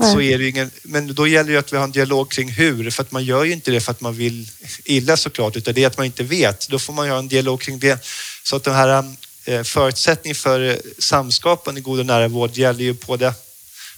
Nej. 0.02 0.14
så 0.14 0.22
är 0.22 0.38
det 0.38 0.50
ingen, 0.50 0.72
men 0.84 1.16
då 1.16 1.28
gäller 1.28 1.52
det 1.54 1.60
att 1.60 1.74
vi 1.74 1.78
har 1.78 1.84
en 1.84 1.92
dialog 1.92 2.32
kring 2.32 2.50
hur, 2.50 2.90
för 2.92 3.04
att 3.04 3.12
man 3.12 3.24
gör 3.24 3.44
ju 3.44 3.52
inte 3.54 3.72
det 3.72 3.82
för 3.82 3.92
att 3.92 4.02
man 4.02 4.14
vill 4.14 4.50
illa 4.84 5.18
såklart, 5.18 5.56
utan 5.56 5.74
det 5.74 5.84
är 5.84 5.88
att 5.88 5.98
man 5.98 6.06
inte 6.06 6.24
vet. 6.24 6.68
Då 6.70 6.80
får 6.80 6.94
man 6.94 7.06
ju 7.06 7.12
ha 7.12 7.20
en 7.20 7.28
dialog 7.28 7.62
kring 7.62 7.80
det. 7.80 8.06
Så 8.44 8.56
att 8.56 8.64
den 8.64 8.74
här 8.76 9.04
eh, 9.46 9.64
förutsättningen 9.64 10.36
för 10.36 10.82
samskapande 11.00 11.80
i 11.80 11.84
god 11.84 12.00
och 12.00 12.06
nära 12.06 12.28
vård 12.28 12.52
gäller 12.58 12.84
ju 12.84 12.94
på 12.94 13.18
det 13.18 13.34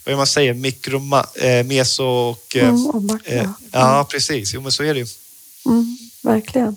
vad 0.05 0.17
man 0.17 0.27
säger, 0.27 0.53
mikro, 0.53 0.97
eh, 1.35 1.63
meso 1.65 2.03
och... 2.05 2.55
Eh, 2.55 2.69
Mm, 2.69 2.87
och 2.87 3.03
makro. 3.03 3.33
eh, 3.33 3.49
ja, 3.71 4.07
precis. 4.11 4.53
Jo, 4.53 4.61
men 4.61 4.71
så 4.71 4.83
är 4.83 4.93
det 4.93 4.99
ju. 4.99 5.07
Mm, 5.65 5.97
verkligen. 6.21 6.75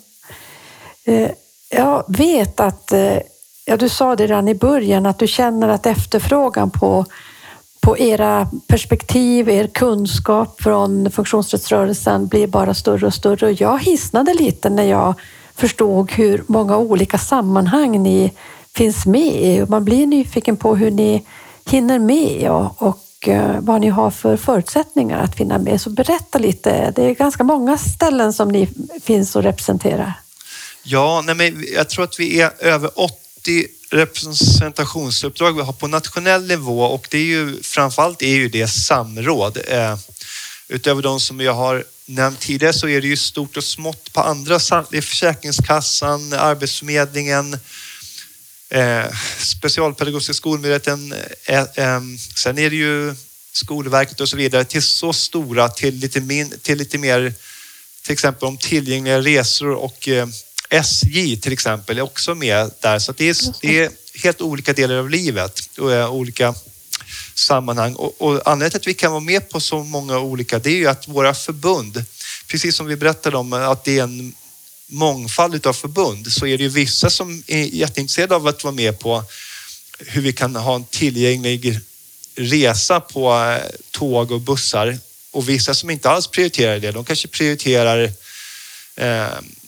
Eh, 1.04 1.30
jag 1.68 2.04
vet 2.08 2.60
att, 2.60 2.92
eh, 2.92 3.18
ja 3.64 3.76
du 3.76 3.88
sa 3.88 4.16
det 4.16 4.26
redan 4.26 4.48
i 4.48 4.54
början, 4.54 5.06
att 5.06 5.18
du 5.18 5.26
känner 5.26 5.68
att 5.68 5.86
efterfrågan 5.86 6.70
på, 6.70 7.06
på 7.86 7.98
era 7.98 8.48
perspektiv, 8.66 9.48
er 9.48 9.66
kunskap 9.66 10.62
från 10.62 11.10
funktionsrättsrörelsen 11.10 12.26
blir 12.26 12.46
bara 12.46 12.74
större 12.74 13.06
och 13.06 13.14
större. 13.14 13.46
Och 13.46 13.52
jag 13.52 13.78
hisnade 13.78 14.34
lite 14.34 14.70
när 14.70 14.82
jag 14.82 15.14
förstod 15.54 16.12
hur 16.12 16.44
många 16.46 16.76
olika 16.78 17.18
sammanhang 17.18 18.02
ni 18.02 18.32
finns 18.74 19.06
med 19.06 19.34
i. 19.42 19.66
Man 19.68 19.84
blir 19.84 20.06
nyfiken 20.06 20.56
på 20.56 20.76
hur 20.76 20.90
ni 20.90 21.26
hinner 21.64 21.98
med 21.98 22.50
och, 22.50 22.82
och 22.82 23.28
eh, 23.28 23.60
vad 23.60 23.80
ni 23.80 23.88
har 23.88 24.10
för 24.10 24.36
förutsättningar 24.36 25.18
att 25.18 25.36
finna 25.36 25.58
med. 25.58 25.80
Så 25.80 25.90
berätta 25.90 26.38
lite. 26.38 26.92
Det 26.96 27.02
är 27.04 27.14
ganska 27.14 27.44
många 27.44 27.78
ställen 27.78 28.32
som 28.32 28.48
ni 28.48 28.68
finns 29.02 29.36
och 29.36 29.42
representerar. 29.42 30.12
Ja, 30.82 31.22
nej, 31.26 31.34
men 31.34 31.64
jag 31.74 31.88
tror 31.88 32.04
att 32.04 32.20
vi 32.20 32.40
är 32.40 32.50
över 32.58 32.90
80 32.94 33.66
representationsuppdrag 33.90 35.56
vi 35.56 35.62
har 35.62 35.72
på 35.72 35.86
nationell 35.86 36.46
nivå 36.46 36.82
och 36.82 37.06
det 37.10 37.18
är 37.18 37.24
ju 37.24 37.62
framförallt 37.62 38.22
är 38.22 38.36
ju 38.36 38.48
det 38.48 38.68
samråd. 38.68 39.58
Eh, 39.68 39.98
utöver 40.68 41.02
de 41.02 41.20
som 41.20 41.40
jag 41.40 41.54
har 41.54 41.84
nämnt 42.06 42.40
tidigare 42.40 42.72
så 42.72 42.88
är 42.88 43.00
det 43.00 43.06
ju 43.06 43.16
stort 43.16 43.56
och 43.56 43.64
smått 43.64 44.12
på 44.12 44.20
andra. 44.20 44.58
Det 44.90 44.96
är 44.96 45.00
Försäkringskassan, 45.00 46.32
Arbetsförmedlingen, 46.32 47.58
eh, 48.68 49.04
Specialpedagogiska 49.38 50.34
skolmyndigheten. 50.34 51.14
Eh, 51.44 52.00
sen 52.34 52.58
är 52.58 52.70
det 52.70 52.76
ju 52.76 53.14
Skolverket 53.52 54.20
och 54.20 54.28
så 54.28 54.36
vidare 54.36 54.64
till 54.64 54.82
så 54.82 55.12
stora 55.12 55.68
till 55.68 55.94
lite, 55.94 56.20
min, 56.20 56.58
till 56.62 56.78
lite 56.78 56.98
mer 56.98 57.34
till 58.02 58.12
exempel 58.12 58.48
om 58.48 58.58
tillgängliga 58.58 59.20
resor 59.20 59.70
och 59.70 60.08
SJ 60.70 61.36
till 61.36 61.52
exempel 61.52 61.98
är 61.98 62.02
också 62.02 62.34
med 62.34 62.70
där. 62.80 62.98
Så 62.98 63.12
det, 63.12 63.28
är, 63.28 63.36
det 63.60 63.78
är 63.78 63.90
helt 64.22 64.40
olika 64.40 64.72
delar 64.72 64.94
av 64.94 65.10
livet 65.10 65.78
och 65.78 65.92
eh, 65.92 66.10
olika 66.10 66.54
sammanhang. 67.34 67.94
Och, 67.94 68.22
och 68.22 68.48
anledningen 68.48 68.70
till 68.70 68.80
att 68.80 68.86
vi 68.86 68.94
kan 68.94 69.12
vara 69.12 69.20
med 69.20 69.48
på 69.48 69.60
så 69.60 69.82
många 69.82 70.18
olika, 70.18 70.58
det 70.58 70.70
är 70.70 70.76
ju 70.76 70.86
att 70.86 71.08
våra 71.08 71.34
förbund, 71.34 72.04
precis 72.46 72.76
som 72.76 72.86
vi 72.86 72.96
berättade 72.96 73.36
om 73.36 73.52
att 73.52 73.84
det 73.84 73.98
är 73.98 74.02
en 74.02 74.34
mångfald 74.86 75.66
av 75.66 75.72
förbund, 75.72 76.32
så 76.32 76.46
är 76.46 76.58
det 76.58 76.64
ju 76.64 76.68
vissa 76.68 77.10
som 77.10 77.42
är 77.46 77.64
jätteintresserade 77.64 78.34
av 78.34 78.46
att 78.46 78.64
vara 78.64 78.74
med 78.74 78.98
på 78.98 79.24
hur 79.98 80.22
vi 80.22 80.32
kan 80.32 80.56
ha 80.56 80.74
en 80.74 80.84
tillgänglig 80.84 81.80
resa 82.34 83.00
på 83.00 83.34
eh, 83.34 83.70
tåg 83.90 84.30
och 84.30 84.40
bussar 84.40 84.98
och 85.30 85.48
vissa 85.48 85.74
som 85.74 85.90
inte 85.90 86.10
alls 86.10 86.26
prioriterar 86.26 86.80
det. 86.80 86.92
De 86.92 87.04
kanske 87.04 87.28
prioriterar 87.28 88.12
eh, 88.96 89.26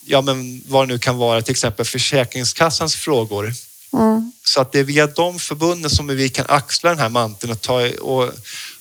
ja, 0.09 0.21
men 0.21 0.63
vad 0.69 0.89
det 0.89 0.93
nu 0.93 0.99
kan 0.99 1.17
vara, 1.17 1.43
till 1.43 1.53
exempel 1.53 1.87
Försäkringskassans 1.87 2.97
frågor. 2.97 3.55
Mm. 3.93 4.33
Så 4.45 4.61
att 4.61 4.73
det 4.73 4.79
är 4.79 4.85
via 4.85 5.07
de 5.07 5.39
förbunden 5.39 5.91
som 5.91 6.07
vi 6.07 6.29
kan 6.29 6.47
axla 6.49 6.91
den 6.91 6.99
här 6.99 7.09
manteln 7.09 7.53
och, 7.53 7.61
ta, 7.61 7.89
och 7.89 8.31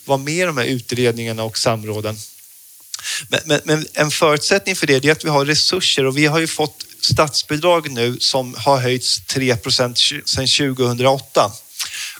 vara 0.04 0.18
med 0.18 0.34
i 0.34 0.42
de 0.42 0.56
här 0.56 0.64
utredningarna 0.64 1.42
och 1.42 1.58
samråden. 1.58 2.16
Men, 3.28 3.40
men, 3.44 3.60
men 3.64 3.86
en 3.92 4.10
förutsättning 4.10 4.76
för 4.76 4.86
det 4.86 5.04
är 5.04 5.12
att 5.12 5.24
vi 5.24 5.28
har 5.28 5.44
resurser 5.44 6.06
och 6.06 6.18
vi 6.18 6.26
har 6.26 6.38
ju 6.38 6.46
fått 6.46 6.84
statsbidrag 7.00 7.90
nu 7.90 8.16
som 8.20 8.54
har 8.58 8.78
höjts 8.78 9.20
3 9.26 9.56
procent 9.56 9.98
sedan 9.98 10.46
2008. 10.46 11.52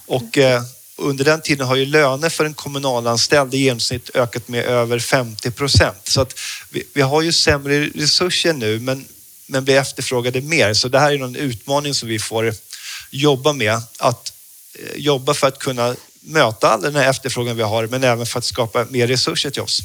Och 0.07 0.39
eh, 0.39 0.63
under 0.99 1.25
den 1.25 1.41
tiden 1.41 1.67
har 1.67 1.77
ju 1.77 1.87
löner 1.87 2.29
för 2.29 2.45
en 2.45 2.55
kommunalanställd 2.55 3.55
i 3.55 3.59
genomsnitt 3.59 4.11
ökat 4.15 4.49
med 4.49 4.65
över 4.65 4.99
50 4.99 5.51
procent. 5.51 6.09
Så 6.09 6.21
att 6.21 6.35
vi, 6.71 6.83
vi 6.95 7.01
har 7.03 7.23
ju 7.23 7.33
sämre 7.33 7.87
resurser 7.87 8.53
nu 8.53 8.81
men, 8.81 9.05
men 9.47 9.65
vi 9.65 9.75
efterfrågade 9.77 10.41
mer. 10.41 10.75
Så 10.75 10.89
det 10.89 10.99
här 10.99 11.13
är 11.13 11.25
en 11.25 11.37
utmaning 11.37 11.95
som 11.95 12.09
vi 12.09 12.19
får 12.19 12.55
jobba 13.11 13.53
med. 13.53 13.83
Att 13.99 14.33
eh, 14.75 15.01
jobba 15.01 15.35
för 15.35 15.47
att 15.47 15.59
kunna 15.59 15.95
möta 16.21 16.69
all 16.69 16.83
den 16.83 16.97
här 16.97 17.11
efterfrågan 17.11 17.57
vi 17.57 17.63
har 17.63 17.87
men 17.87 18.05
även 18.05 18.27
för 18.27 18.39
att 18.39 18.45
skapa 18.45 18.87
mer 18.91 19.07
resurser 19.07 19.51
till 19.51 19.63
oss. 19.63 19.81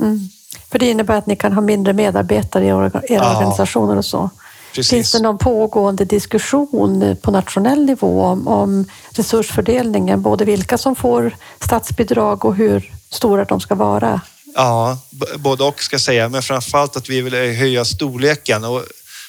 Mm. 0.00 0.28
För 0.70 0.78
det 0.78 0.90
innebär 0.90 1.14
att 1.14 1.26
ni 1.26 1.36
kan 1.36 1.52
ha 1.52 1.60
mindre 1.60 1.92
medarbetare 1.92 2.64
i 2.64 2.68
era 2.68 3.02
Ja. 3.08 3.36
organisationer 3.36 3.96
och 3.96 4.04
så. 4.04 4.30
Precis. 4.76 4.90
Finns 4.90 5.12
det 5.12 5.18
någon 5.18 5.38
pågående 5.38 6.04
diskussion 6.04 7.16
på 7.22 7.30
nationell 7.30 7.84
nivå 7.84 8.22
om, 8.22 8.48
om 8.48 8.84
resursfördelningen, 9.10 10.22
både 10.22 10.44
vilka 10.44 10.78
som 10.78 10.96
får 10.96 11.36
statsbidrag 11.60 12.44
och 12.44 12.56
hur 12.56 12.92
stora 13.10 13.44
de 13.44 13.60
ska 13.60 13.74
vara? 13.74 14.20
Ja, 14.54 14.98
både 15.36 15.64
och 15.64 15.82
ska 15.82 15.94
jag 15.94 16.00
säga, 16.00 16.28
men 16.28 16.42
framförallt 16.42 16.96
att 16.96 17.08
vi 17.08 17.20
vill 17.20 17.34
höja 17.34 17.84
storleken 17.84 18.64
och 18.64 18.82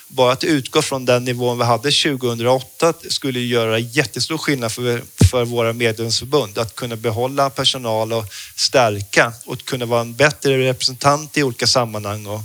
bara 0.08 0.32
att 0.32 0.44
utgå 0.44 0.82
från 0.82 1.06
den 1.06 1.26
nivån 1.26 1.58
vi 1.58 1.64
hade 1.64 1.92
2008 1.92 2.94
skulle 3.10 3.40
göra 3.40 3.80
jättestor 3.80 4.38
skillnad 4.38 4.72
för, 4.72 5.02
för 5.30 5.46
våra 5.46 5.74
medlemsförbund. 5.74 6.58
Att 6.58 6.76
kunna 6.76 6.96
behålla 6.96 7.50
personal 7.50 8.14
och 8.14 8.26
stärka 8.56 9.34
och 9.46 9.66
kunna 9.66 9.86
vara 9.86 10.02
en 10.02 10.16
bättre 10.16 10.58
representant 10.58 11.38
i 11.38 11.44
olika 11.44 11.68
sammanhang 11.68 12.26
och 12.26 12.42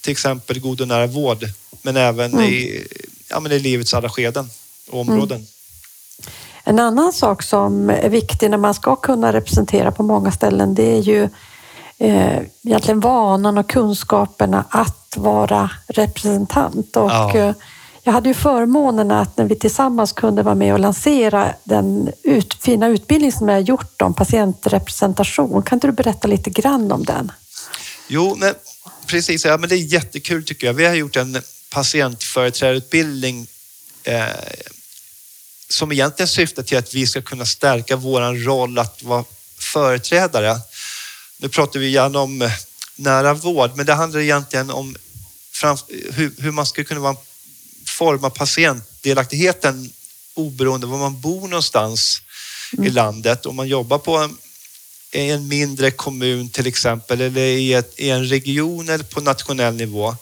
till 0.00 0.12
exempel 0.12 0.60
god 0.60 0.80
och 0.80 0.88
nära 0.88 1.06
vård, 1.06 1.44
men 1.82 1.96
även 1.96 2.40
i, 2.40 2.86
ja, 3.28 3.40
men 3.40 3.52
i 3.52 3.58
livets 3.58 3.94
alla 3.94 4.08
skeden 4.08 4.50
och 4.90 5.00
områden. 5.00 5.46
En 6.64 6.78
annan 6.78 7.12
sak 7.12 7.42
som 7.42 7.90
är 7.90 8.08
viktig 8.08 8.50
när 8.50 8.56
man 8.58 8.74
ska 8.74 8.96
kunna 8.96 9.32
representera 9.32 9.92
på 9.92 10.02
många 10.02 10.32
ställen, 10.32 10.74
det 10.74 10.96
är 10.96 11.00
ju 11.00 11.28
eh, 11.98 12.38
egentligen 12.64 13.00
vanan 13.00 13.58
och 13.58 13.70
kunskaperna 13.70 14.64
att 14.70 15.14
vara 15.16 15.70
representant. 15.88 16.96
Och, 16.96 17.10
Ja. 17.10 17.36
eh, 17.36 17.54
jag 18.04 18.12
hade 18.12 18.28
ju 18.28 18.34
förmånen 18.34 19.10
att 19.10 19.36
när 19.36 19.44
vi 19.44 19.56
tillsammans 19.56 20.12
kunde 20.12 20.42
vara 20.42 20.54
med 20.54 20.72
och 20.72 20.80
lansera 20.80 21.54
den 21.64 22.12
ut, 22.22 22.54
fina 22.54 22.88
utbildning 22.88 23.32
som 23.32 23.48
jag 23.48 23.56
har 23.56 23.60
gjort 23.60 24.02
om 24.02 24.14
patientrepresentation. 24.14 25.62
Kan 25.62 25.76
inte 25.76 25.86
du 25.86 25.92
berätta 25.92 26.28
lite 26.28 26.50
grann 26.50 26.92
om 26.92 27.04
den? 27.04 27.32
Jo, 28.08 28.36
men 28.38 28.54
precis. 29.06 29.44
Ja, 29.44 29.56
men 29.58 29.68
det 29.68 29.74
är 29.74 29.92
jättekul 29.92 30.44
tycker 30.44 30.66
jag. 30.66 30.74
Vi 30.74 30.86
har 30.86 30.94
gjort 30.94 31.16
en 31.16 31.42
patientföreträdarutbildning 31.72 33.46
eh, 34.02 34.26
som 35.68 35.92
egentligen 35.92 36.28
syftar 36.28 36.62
till 36.62 36.78
att 36.78 36.94
vi 36.94 37.06
ska 37.06 37.22
kunna 37.22 37.46
stärka 37.46 37.96
våran 37.96 38.44
roll 38.44 38.78
att 38.78 39.02
vara 39.02 39.24
företrädare. 39.58 40.60
Nu 41.38 41.48
pratar 41.48 41.80
vi 41.80 41.88
gärna 41.88 42.18
om 42.18 42.42
eh, 42.42 42.52
nära 42.96 43.34
vård, 43.34 43.70
men 43.76 43.86
det 43.86 43.94
handlar 43.94 44.20
egentligen 44.20 44.70
om 44.70 44.96
hur, 46.10 46.50
man 46.50 46.66
ska 46.66 46.84
kunna 46.84 47.00
vara, 47.00 47.16
forma 47.86 48.30
patientdelaktigheten 48.30 49.92
oberoende 50.34 50.86
var 50.86 50.98
man 50.98 51.20
bor 51.20 51.48
någonstans 51.48 52.22
i 52.72 52.90
landet. 52.90 53.46
Om 53.46 53.56
man 53.56 53.68
jobbar 53.68 53.98
på 53.98 54.16
en, 54.16 54.38
i 55.12 55.30
en 55.30 55.48
mindre 55.48 55.90
kommun 55.90 56.48
till 56.48 56.66
exempel 56.66 57.20
eller 57.20 57.40
i, 57.40 57.72
ett, 57.72 57.92
i 57.96 58.10
en 58.10 58.26
region 58.26 58.88
eller 58.88 59.04
på 59.04 59.20
nationell 59.20 59.74
nivå. 59.74 60.16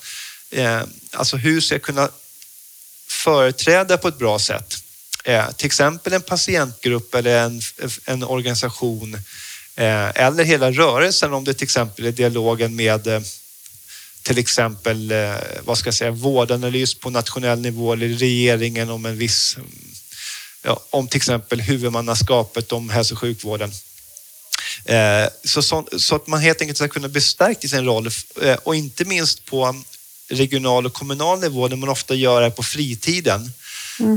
Eh, 0.51 0.83
alltså 1.13 1.37
hur 1.37 1.61
ska 1.61 1.75
jag 1.75 1.83
kunna 1.83 2.09
företräda 3.09 3.99
på 3.99 4.09
ett 4.09 4.19
bra 4.19 4.39
sätt? 4.39 4.75
Eh, 5.25 5.51
till 5.51 5.67
exempel 5.67 6.13
en 6.13 6.23
patientgrupp 6.23 7.15
eller 7.15 7.45
en, 7.45 7.63
en 8.05 8.25
organisation 8.25 9.15
eh, 9.77 10.09
eller 10.09 10.45
hela 10.45 10.71
rörelsen 10.71 11.33
om 11.33 11.45
det 11.45 11.55
till 11.55 11.65
exempel 11.65 12.07
är 12.07 12.13
dialogen 12.13 12.77
med 12.77 13.07
eh, 13.07 13.21
till 14.23 14.39
exempel 14.39 15.13
eh, 15.13 15.35
vad 15.65 15.79
ska 15.79 15.87
jag 15.87 15.95
säga, 15.95 16.11
vårdanalys 16.11 16.95
på 16.95 17.11
nationell 17.11 17.61
nivå 17.61 17.93
eller 17.93 18.09
regeringen 18.09 18.91
om 18.91 19.07
en 19.07 19.19
viss 19.19 19.57
ja, 20.63 20.81
om 20.91 21.09
till 21.09 21.17
exempel 21.17 21.61
huvudmannaskapet 21.61 22.73
om 22.73 22.91
hälso 22.91 23.15
och 23.15 23.19
sjukvården. 23.19 23.73
Eh, 24.85 25.29
så, 25.45 25.63
så, 25.63 25.89
så 25.99 26.17
att 26.17 26.27
man 26.27 26.41
helt 26.41 26.61
enkelt 26.61 26.79
ska 26.79 26.89
kunna 26.89 27.09
bli 27.09 27.21
stärkt 27.21 27.65
i 27.65 27.69
sin 27.69 27.85
roll 27.85 28.11
eh, 28.43 28.55
och 28.55 28.75
inte 28.75 29.05
minst 29.05 29.45
på 29.45 29.83
regional 30.31 30.87
och 30.87 30.93
kommunal 30.93 31.41
nivå 31.41 31.69
där 31.69 31.77
man 31.77 31.89
ofta 31.89 32.15
gör 32.15 32.41
det 32.43 32.51
på 32.51 32.63
fritiden. 32.63 33.53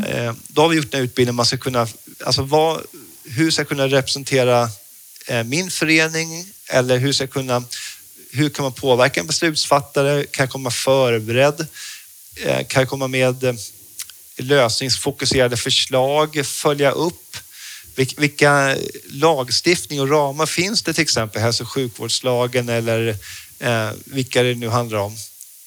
Eh, 0.08 0.34
Då 0.48 0.62
har 0.62 0.70
vi 0.70 0.76
gjort 0.78 0.94
en 0.94 1.02
utbildning 1.02 1.36
man 1.36 1.46
ska 1.46 1.58
kunna, 1.58 1.88
alltså 2.26 2.42
vad, 2.42 2.82
hur 3.26 3.52
ska 3.52 3.62
jag 3.62 3.68
kunna 3.68 3.88
representera 3.88 4.70
eh, 5.28 5.44
min 5.44 5.72
förening 5.72 6.46
eller 6.70 6.98
hur 6.98 7.14
ska 7.14 7.24
jag 7.24 7.32
kunna, 7.32 7.64
hur 8.32 8.50
kan 8.50 8.64
man 8.64 8.74
påverka 8.74 9.20
en 9.20 9.28
beslutsfattare? 9.28 10.26
Kan 10.26 10.44
jag 10.44 10.52
komma 10.52 10.72
förberedd? 10.72 11.68
Eh, 12.36 12.66
Kan 12.68 12.82
jag 12.82 12.90
komma 12.90 13.08
med 13.08 13.58
lösningsfokuserade 14.38 15.58
förslag, 15.58 16.46
följa 16.46 16.92
upp 16.92 17.38
vilka 18.18 18.78
lagstiftning 19.06 20.02
och 20.02 20.10
ramar 20.10 20.46
finns 20.46 20.84
det 20.84 20.94
till 20.94 21.02
exempel 21.02 21.42
hälso 21.42 21.64
och 21.64 21.70
sjukvårdslagen 21.70 22.70
eller 22.70 23.18
vilka 24.06 24.44
det 24.44 24.56
nu 24.56 24.70
handlar 24.70 25.00
om. 25.00 25.18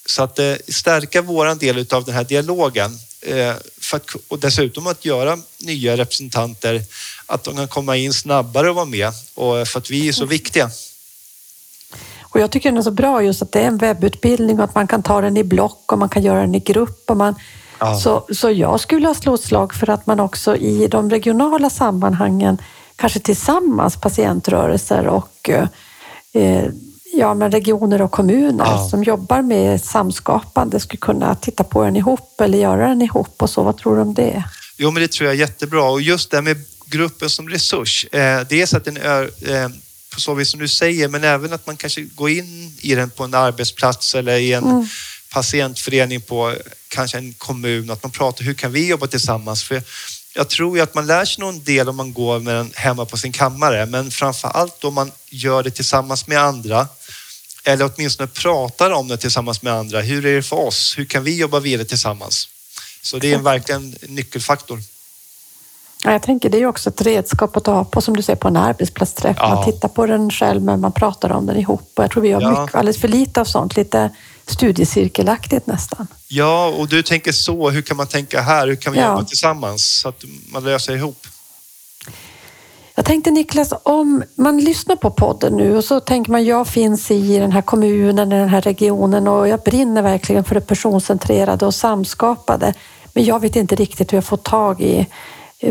Så 0.06 0.22
att 0.22 0.38
eh, 0.38 0.54
stärka 0.68 1.22
våran 1.22 1.58
del 1.58 1.86
av 1.90 2.04
den 2.04 2.14
här 2.14 2.24
dialogen 2.24 2.98
eh, 3.20 3.54
för 3.80 3.96
att, 3.96 4.10
och 4.28 4.38
dessutom 4.38 4.86
att 4.86 5.04
göra 5.04 5.38
nya 5.60 5.96
representanter 5.96 6.82
att 7.26 7.44
de 7.44 7.56
kan 7.56 7.68
komma 7.68 7.96
in 7.96 8.12
snabbare 8.12 8.70
och 8.70 8.76
vara 8.76 8.84
med 8.84 9.12
och 9.34 9.68
för 9.68 9.78
att 9.78 9.90
vi 9.90 10.08
är 10.08 10.12
så 10.12 10.24
viktiga. 10.24 10.70
Och 12.22 12.40
jag 12.40 12.50
tycker 12.50 12.72
det 12.72 12.78
är 12.78 12.82
så 12.82 12.90
bra 12.90 13.22
just 13.22 13.42
att 13.42 13.52
det 13.52 13.60
är 13.60 13.66
en 13.66 13.78
webbutbildning 13.78 14.58
och 14.58 14.64
att 14.64 14.74
man 14.74 14.86
kan 14.86 15.02
ta 15.02 15.20
den 15.20 15.36
i 15.36 15.44
block 15.44 15.92
och 15.92 15.98
man 15.98 16.08
kan 16.08 16.22
göra 16.22 16.40
den 16.40 16.54
i 16.54 16.60
grupp. 16.60 17.10
Och 17.10 17.16
man, 17.16 17.34
ja. 17.78 17.98
så, 17.98 18.26
så 18.34 18.50
jag 18.50 18.80
skulle 18.80 19.06
ha 19.06 19.14
slått 19.14 19.44
slag 19.44 19.74
för 19.74 19.90
att 19.90 20.06
man 20.06 20.20
också 20.20 20.56
i 20.56 20.86
de 20.86 21.10
regionala 21.10 21.70
sammanhangen, 21.70 22.58
kanske 22.96 23.20
tillsammans 23.20 23.96
patientrörelser 23.96 25.06
och 25.06 25.50
eh, 26.32 26.68
ja, 27.18 27.34
men 27.34 27.50
regioner 27.50 28.02
och 28.02 28.10
kommuner 28.10 28.64
ja. 28.64 28.88
som 28.90 29.04
jobbar 29.04 29.42
med 29.42 29.82
samskapande 29.82 30.80
skulle 30.80 30.98
kunna 30.98 31.34
titta 31.34 31.64
på 31.64 31.84
den 31.84 31.96
ihop 31.96 32.40
eller 32.40 32.58
göra 32.58 32.88
den 32.88 33.02
ihop 33.02 33.42
och 33.42 33.50
så. 33.50 33.62
Vad 33.62 33.76
tror 33.76 33.96
du 33.96 34.02
om 34.02 34.14
det? 34.14 34.44
Jo, 34.76 34.90
men 34.90 35.02
det 35.02 35.12
tror 35.12 35.26
jag 35.26 35.34
är 35.34 35.40
jättebra 35.40 35.82
och 35.82 36.02
just 36.02 36.30
det 36.30 36.42
med 36.42 36.56
gruppen 36.86 37.30
som 37.30 37.48
resurs. 37.48 38.06
Eh, 38.12 38.40
dels 38.48 38.74
att 38.74 38.84
den 38.84 38.96
är 38.96 39.22
eh, 39.22 39.68
på 40.14 40.20
så 40.20 40.34
vis 40.34 40.50
som 40.50 40.60
du 40.60 40.68
säger, 40.68 41.08
men 41.08 41.24
även 41.24 41.52
att 41.52 41.66
man 41.66 41.76
kanske 41.76 42.02
går 42.02 42.30
in 42.30 42.76
i 42.80 42.94
den 42.94 43.10
på 43.10 43.24
en 43.24 43.34
arbetsplats 43.34 44.14
eller 44.14 44.36
i 44.36 44.52
en 44.52 44.64
mm. 44.64 44.86
patientförening 45.32 46.20
på 46.20 46.54
kanske 46.88 47.18
en 47.18 47.32
kommun, 47.32 47.90
att 47.90 48.02
man 48.02 48.12
pratar 48.12 48.44
hur 48.44 48.54
kan 48.54 48.72
vi 48.72 48.88
jobba 48.88 49.06
tillsammans? 49.06 49.62
För 49.62 49.82
jag 50.36 50.48
tror 50.48 50.76
ju 50.76 50.82
att 50.82 50.94
man 50.94 51.06
lär 51.06 51.24
sig 51.24 51.44
någon 51.44 51.64
del 51.64 51.88
om 51.88 51.96
man 51.96 52.12
går 52.12 52.40
med 52.40 52.54
den 52.54 52.72
hemma 52.74 53.04
på 53.04 53.16
sin 53.16 53.32
kammare, 53.32 53.86
men 53.86 54.10
framför 54.10 54.48
allt 54.48 54.84
om 54.84 54.94
man 54.94 55.12
gör 55.30 55.62
det 55.62 55.70
tillsammans 55.70 56.26
med 56.26 56.38
andra 56.38 56.88
eller 57.64 57.90
åtminstone 57.94 58.26
pratar 58.26 58.90
om 58.90 59.08
det 59.08 59.16
tillsammans 59.16 59.62
med 59.62 59.72
andra. 59.72 60.00
Hur 60.00 60.26
är 60.26 60.36
det 60.36 60.42
för 60.42 60.56
oss? 60.56 60.94
Hur 60.98 61.04
kan 61.04 61.24
vi 61.24 61.38
jobba 61.38 61.60
vidare 61.60 61.86
tillsammans? 61.86 62.48
Så 63.02 63.18
det 63.18 63.32
är 63.32 63.38
verkligen 63.38 63.96
en 64.02 64.14
nyckelfaktor. 64.14 64.78
Jag 66.04 66.22
tänker 66.22 66.50
det 66.50 66.58
är 66.58 66.66
också 66.66 66.90
ett 66.90 67.02
redskap 67.02 67.56
att 67.56 67.64
ta 67.64 67.84
på 67.84 68.00
som 68.00 68.16
du 68.16 68.22
säger 68.22 68.36
på 68.36 68.48
en 68.48 68.56
arbetsplatsträff. 68.56 69.36
Ja. 69.40 69.54
Man 69.54 69.64
tittar 69.64 69.88
på 69.88 70.06
den 70.06 70.30
själv 70.30 70.62
men 70.62 70.80
man 70.80 70.92
pratar 70.92 71.32
om 71.32 71.46
den 71.46 71.56
ihop 71.56 71.92
och 71.94 72.04
jag 72.04 72.10
tror 72.10 72.22
vi 72.22 72.32
har 72.32 72.42
ja. 72.42 72.50
mycket, 72.50 72.74
alldeles 72.74 73.00
för 73.00 73.08
lite 73.08 73.40
av 73.40 73.44
sånt. 73.44 73.76
Lite 73.76 74.10
studiecirkelaktigt 74.46 75.66
nästan. 75.66 76.06
Ja, 76.28 76.66
och 76.66 76.88
du 76.88 77.02
tänker 77.02 77.32
så. 77.32 77.70
Hur 77.70 77.82
kan 77.82 77.96
man 77.96 78.06
tänka 78.06 78.40
här? 78.40 78.68
Hur 78.68 78.76
kan 78.76 78.92
vi 78.92 78.98
ja. 78.98 79.10
jobba 79.10 79.24
tillsammans 79.24 79.86
så 79.86 80.08
att 80.08 80.24
man 80.52 80.64
löser 80.64 80.96
ihop? 80.96 81.26
Jag 82.94 83.04
tänkte 83.04 83.30
Niklas, 83.30 83.72
om 83.82 84.22
man 84.34 84.58
lyssnar 84.58 84.96
på 84.96 85.10
podden 85.10 85.56
nu 85.56 85.76
och 85.76 85.84
så 85.84 86.00
tänker 86.00 86.32
man 86.32 86.44
jag 86.44 86.68
finns 86.68 87.10
i 87.10 87.38
den 87.38 87.52
här 87.52 87.62
kommunen, 87.62 88.32
i 88.32 88.38
den 88.38 88.48
här 88.48 88.60
regionen 88.60 89.28
och 89.28 89.48
jag 89.48 89.60
brinner 89.60 90.02
verkligen 90.02 90.44
för 90.44 90.54
det 90.54 90.60
personcentrerade 90.60 91.66
och 91.66 91.74
samskapade. 91.74 92.74
Men 93.12 93.24
jag 93.24 93.40
vet 93.40 93.56
inte 93.56 93.74
riktigt 93.74 94.12
hur 94.12 94.16
jag 94.16 94.24
får 94.24 94.36
tag 94.36 94.80
i 94.80 95.06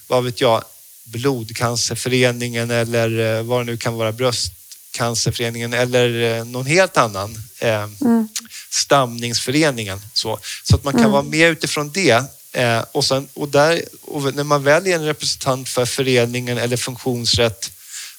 vad 0.07 0.25
vet 0.25 0.41
jag, 0.41 0.65
blodcancerföreningen 1.05 2.71
eller 2.71 3.39
eh, 3.39 3.43
vad 3.43 3.61
det 3.61 3.65
nu 3.65 3.77
kan 3.77 3.95
vara, 3.95 4.13
bröstcancerföreningen 4.13 5.73
eller 5.73 6.39
eh, 6.39 6.45
någon 6.45 6.67
helt 6.67 6.97
annan. 6.97 7.43
Eh, 7.59 7.89
mm. 8.01 8.29
Stamningsföreningen. 8.71 10.01
Så, 10.13 10.39
så 10.63 10.77
att 10.77 10.85
man 10.85 10.93
kan 10.93 11.01
mm. 11.01 11.13
vara 11.13 11.23
med 11.23 11.51
utifrån 11.51 11.91
det. 11.93 12.25
Eh, 12.53 12.85
och, 12.93 13.05
sen, 13.05 13.29
och, 13.35 13.49
där, 13.49 13.83
och 14.03 14.35
när 14.35 14.45
man 14.45 14.63
väljer 14.63 14.97
en 14.97 15.05
representant 15.05 15.69
för 15.69 15.87
föreningen 15.87 16.59
eller 16.59 16.77
funktionsrätt 16.77 17.71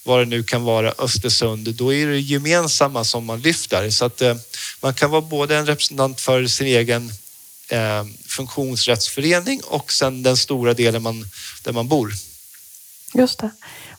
vad 0.03 0.19
det 0.19 0.25
nu 0.25 0.43
kan 0.43 0.63
vara, 0.63 0.93
Östersund, 0.97 1.75
då 1.75 1.93
är 1.93 2.07
det 2.07 2.19
gemensamma 2.19 3.03
som 3.03 3.25
man 3.25 3.41
lyfter. 3.41 3.89
Så 3.89 4.05
att 4.05 4.21
eh, 4.21 4.35
man 4.81 4.93
kan 4.93 5.11
vara 5.11 5.21
både 5.21 5.57
en 5.57 5.65
representant 5.65 6.21
för 6.21 6.47
sin 6.47 6.67
egen 6.67 7.11
eh, 7.69 8.03
funktionsrättsförening 8.27 9.61
och 9.67 9.91
sen 9.91 10.23
den 10.23 10.37
stora 10.37 10.73
delen 10.73 11.03
man, 11.03 11.25
där 11.63 11.73
man 11.73 11.87
bor. 11.87 12.13
Just 13.13 13.39
det. 13.39 13.49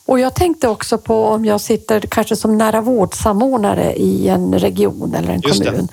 Och 0.05 0.19
jag 0.19 0.35
tänkte 0.35 0.67
också 0.67 0.97
på 0.97 1.25
om 1.25 1.45
jag 1.45 1.61
sitter 1.61 1.99
kanske 1.99 2.35
som 2.35 2.57
nära 2.57 2.81
vårdsamordnare 2.81 3.93
i 3.93 4.27
en 4.27 4.59
region 4.59 5.15
eller 5.15 5.29
en 5.29 5.41
kommun 5.41 5.87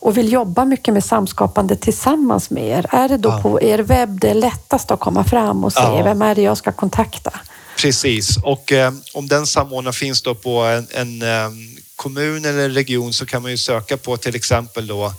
och 0.00 0.16
vill 0.16 0.32
jobba 0.32 0.64
mycket 0.64 0.94
med 0.94 1.04
samskapande 1.04 1.76
tillsammans 1.76 2.50
med 2.50 2.64
er. 2.64 2.86
Är 2.90 3.08
det 3.08 3.16
då 3.16 3.28
ja. 3.28 3.40
på 3.42 3.62
er 3.62 3.78
webb 3.78 4.20
det 4.20 4.30
är 4.30 4.34
lättast 4.34 4.90
att 4.90 5.00
komma 5.00 5.24
fram 5.24 5.64
och 5.64 5.72
se 5.72 5.82
ja. 5.82 6.02
vem 6.04 6.22
är 6.22 6.34
det 6.34 6.42
jag 6.42 6.56
ska 6.56 6.72
kontakta? 6.72 7.40
Precis, 7.76 8.36
och 8.42 8.72
eh, 8.72 8.92
om 9.12 9.28
den 9.28 9.46
samordnaren 9.46 9.92
finns 9.92 10.22
då 10.22 10.34
på 10.34 10.60
en, 10.60 10.86
en 10.90 11.22
eh, 11.22 11.50
kommun 11.96 12.44
eller 12.44 12.64
en 12.64 12.74
region 12.74 13.12
så 13.12 13.26
kan 13.26 13.42
man 13.42 13.50
ju 13.50 13.56
söka 13.56 13.96
på 13.96 14.16
till 14.16 14.36
exempel 14.36 14.86
då 14.86 15.12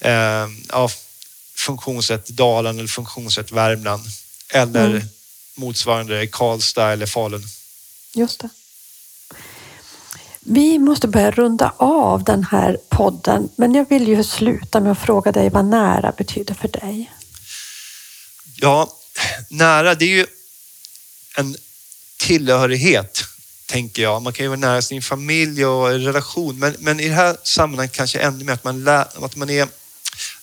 eh, 0.00 0.46
ja, 0.68 0.88
funktionsrätt 1.56 2.28
Dalarna 2.28 2.78
eller 2.78 2.88
funktionsrätt 2.88 3.52
Värmland 3.52 4.02
eller 4.48 4.86
mm. 4.86 5.02
motsvarande 5.54 6.26
Karlstad 6.26 6.92
eller 6.92 7.06
Falun. 7.06 7.42
Just 8.14 8.40
det. 8.40 8.48
Vi 10.40 10.78
måste 10.78 11.08
börja 11.08 11.30
runda 11.30 11.72
av 11.76 12.24
den 12.24 12.44
här 12.44 12.78
podden, 12.88 13.48
men 13.56 13.74
jag 13.74 13.88
vill 13.88 14.08
ju 14.08 14.24
sluta 14.24 14.80
med 14.80 14.92
att 14.92 14.98
fråga 14.98 15.32
dig 15.32 15.50
vad 15.50 15.64
nära 15.64 16.12
betyder 16.12 16.54
för 16.54 16.68
dig. 16.68 17.12
Ja, 18.56 18.92
nära 19.48 19.94
det 19.94 20.04
är 20.04 20.16
ju 20.16 20.26
en 21.36 21.56
tillhörighet, 22.16 23.24
tänker 23.66 24.02
jag. 24.02 24.22
Man 24.22 24.32
kan 24.32 24.44
ju 24.44 24.48
vara 24.48 24.60
nära 24.60 24.82
sin 24.82 25.02
familj 25.02 25.66
och 25.66 25.88
relation, 25.88 26.58
men, 26.58 26.76
men 26.78 27.00
i 27.00 27.08
det 27.08 27.14
här 27.14 27.36
sammanhanget 27.42 27.92
kanske 27.92 28.18
ännu 28.18 28.44
mer 28.44 28.52
att 28.52 28.64
man, 28.64 28.84
lär, 28.84 29.24
att 29.24 29.36
man 29.36 29.50
är 29.50 29.68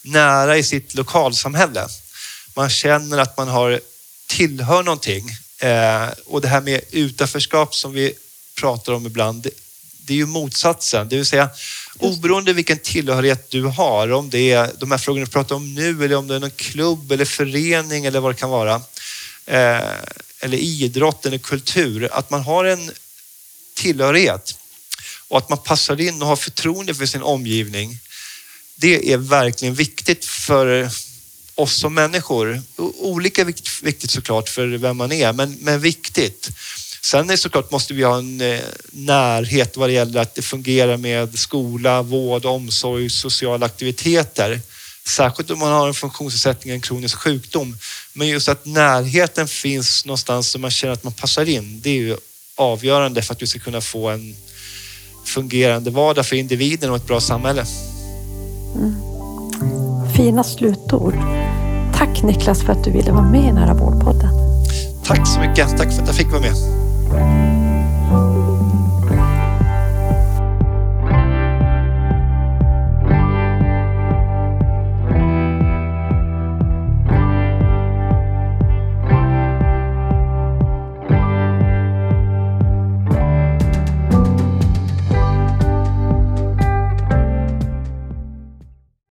nära 0.03 0.57
i 0.57 0.63
sitt 0.63 0.95
lokalsamhälle. 0.95 1.87
Man 2.53 2.69
känner 2.69 3.17
att 3.17 3.37
man 3.37 3.47
har 3.47 3.79
tillhör 4.27 4.83
någonting. 4.83 5.29
Eh, 5.57 6.07
och 6.25 6.41
det 6.41 6.47
här 6.47 6.61
med 6.61 6.81
utanförskap 6.91 7.75
som 7.75 7.93
vi 7.93 8.13
pratar 8.55 8.93
om 8.93 9.05
ibland, 9.05 9.43
det, 9.43 9.49
det 9.97 10.13
är 10.13 10.17
ju 10.17 10.25
motsatsen. 10.25 11.09
Det 11.09 11.15
vill 11.15 11.25
säga 11.25 11.49
oberoende 11.97 12.53
vilken 12.53 12.77
tillhörighet 12.77 13.51
du 13.51 13.63
har, 13.63 14.11
om 14.11 14.29
det 14.29 14.51
är 14.51 14.71
de 14.79 14.91
här 14.91 14.97
frågorna 14.97 15.25
vi 15.25 15.31
pratar 15.31 15.55
om 15.55 15.73
nu 15.73 16.05
eller 16.05 16.15
om 16.15 16.27
det 16.27 16.35
är 16.35 16.39
någon 16.39 16.51
klubb 16.51 17.11
eller 17.11 17.25
förening 17.25 18.05
eller 18.05 18.19
vad 18.19 18.35
det 18.35 18.39
kan 18.39 18.49
vara. 18.49 18.81
Eh, 19.45 19.81
eller 20.39 20.57
idrott 20.57 21.25
eller 21.25 21.37
kultur, 21.37 22.09
att 22.11 22.29
man 22.29 22.41
har 22.41 22.65
en 22.65 22.91
tillhörighet 23.73 24.55
och 25.27 25.37
att 25.37 25.49
man 25.49 25.57
passar 25.57 26.01
in 26.01 26.21
och 26.21 26.27
har 26.27 26.35
förtroende 26.35 26.95
för 26.95 27.05
sin 27.05 27.23
omgivning. 27.23 27.99
Det 28.75 29.13
är 29.13 29.17
verkligen 29.17 29.73
viktigt 29.73 30.25
för 30.25 30.89
oss 31.55 31.75
som 31.75 31.93
människor. 31.93 32.61
Olika 32.97 33.43
viktigt 33.43 34.11
såklart 34.11 34.49
för 34.49 34.67
vem 34.67 34.97
man 34.97 35.11
är, 35.11 35.33
men, 35.33 35.57
men 35.61 35.79
viktigt. 35.79 36.49
Sen 37.01 37.29
är 37.29 37.35
såklart 37.35 37.71
måste 37.71 37.93
vi 37.93 38.03
ha 38.03 38.17
en 38.17 38.41
eh, 38.41 38.59
närhet 38.91 39.77
vad 39.77 39.89
det 39.89 39.93
gäller 39.93 40.21
att 40.21 40.35
det 40.35 40.41
fungerar 40.41 40.97
med 40.97 41.39
skola, 41.39 42.01
vård, 42.01 42.45
omsorg, 42.45 43.09
sociala 43.09 43.65
aktiviteter. 43.65 44.61
Särskilt 45.07 45.51
om 45.51 45.59
man 45.59 45.71
har 45.71 45.87
en 45.87 45.93
funktionsnedsättning, 45.93 46.73
en 46.73 46.81
kronisk 46.81 47.17
sjukdom. 47.17 47.77
Men 48.13 48.27
just 48.27 48.49
att 48.49 48.65
närheten 48.65 49.47
finns 49.47 50.05
någonstans 50.05 50.49
som 50.49 50.61
man 50.61 50.71
känner 50.71 50.93
att 50.93 51.03
man 51.03 51.13
passar 51.13 51.49
in, 51.49 51.81
det 51.81 51.89
är 51.89 51.93
ju 51.93 52.17
avgörande 52.55 53.21
för 53.21 53.33
att 53.33 53.41
vi 53.41 53.47
ska 53.47 53.59
kunna 53.59 53.81
få 53.81 54.09
en 54.09 54.35
fungerande 55.25 55.91
vardag 55.91 56.25
för 56.25 56.35
individen 56.35 56.89
och 56.89 56.95
ett 56.95 57.07
bra 57.07 57.21
samhälle. 57.21 57.65
Mm. 58.75 58.95
Fina 60.13 60.43
slutord. 60.43 61.13
Tack 61.93 62.23
Niklas 62.23 62.63
för 62.63 62.73
att 62.73 62.83
du 62.83 62.91
ville 62.91 63.11
vara 63.11 63.31
med 63.31 63.49
i 63.49 63.51
Nära 63.51 63.73
vårdpodden. 63.73 64.29
Tack 65.05 65.27
så 65.27 65.39
mycket. 65.39 65.77
Tack 65.77 65.93
för 65.93 66.01
att 66.01 66.07
jag 66.07 66.15
fick 66.15 66.31
vara 66.31 66.41
med. 66.41 66.53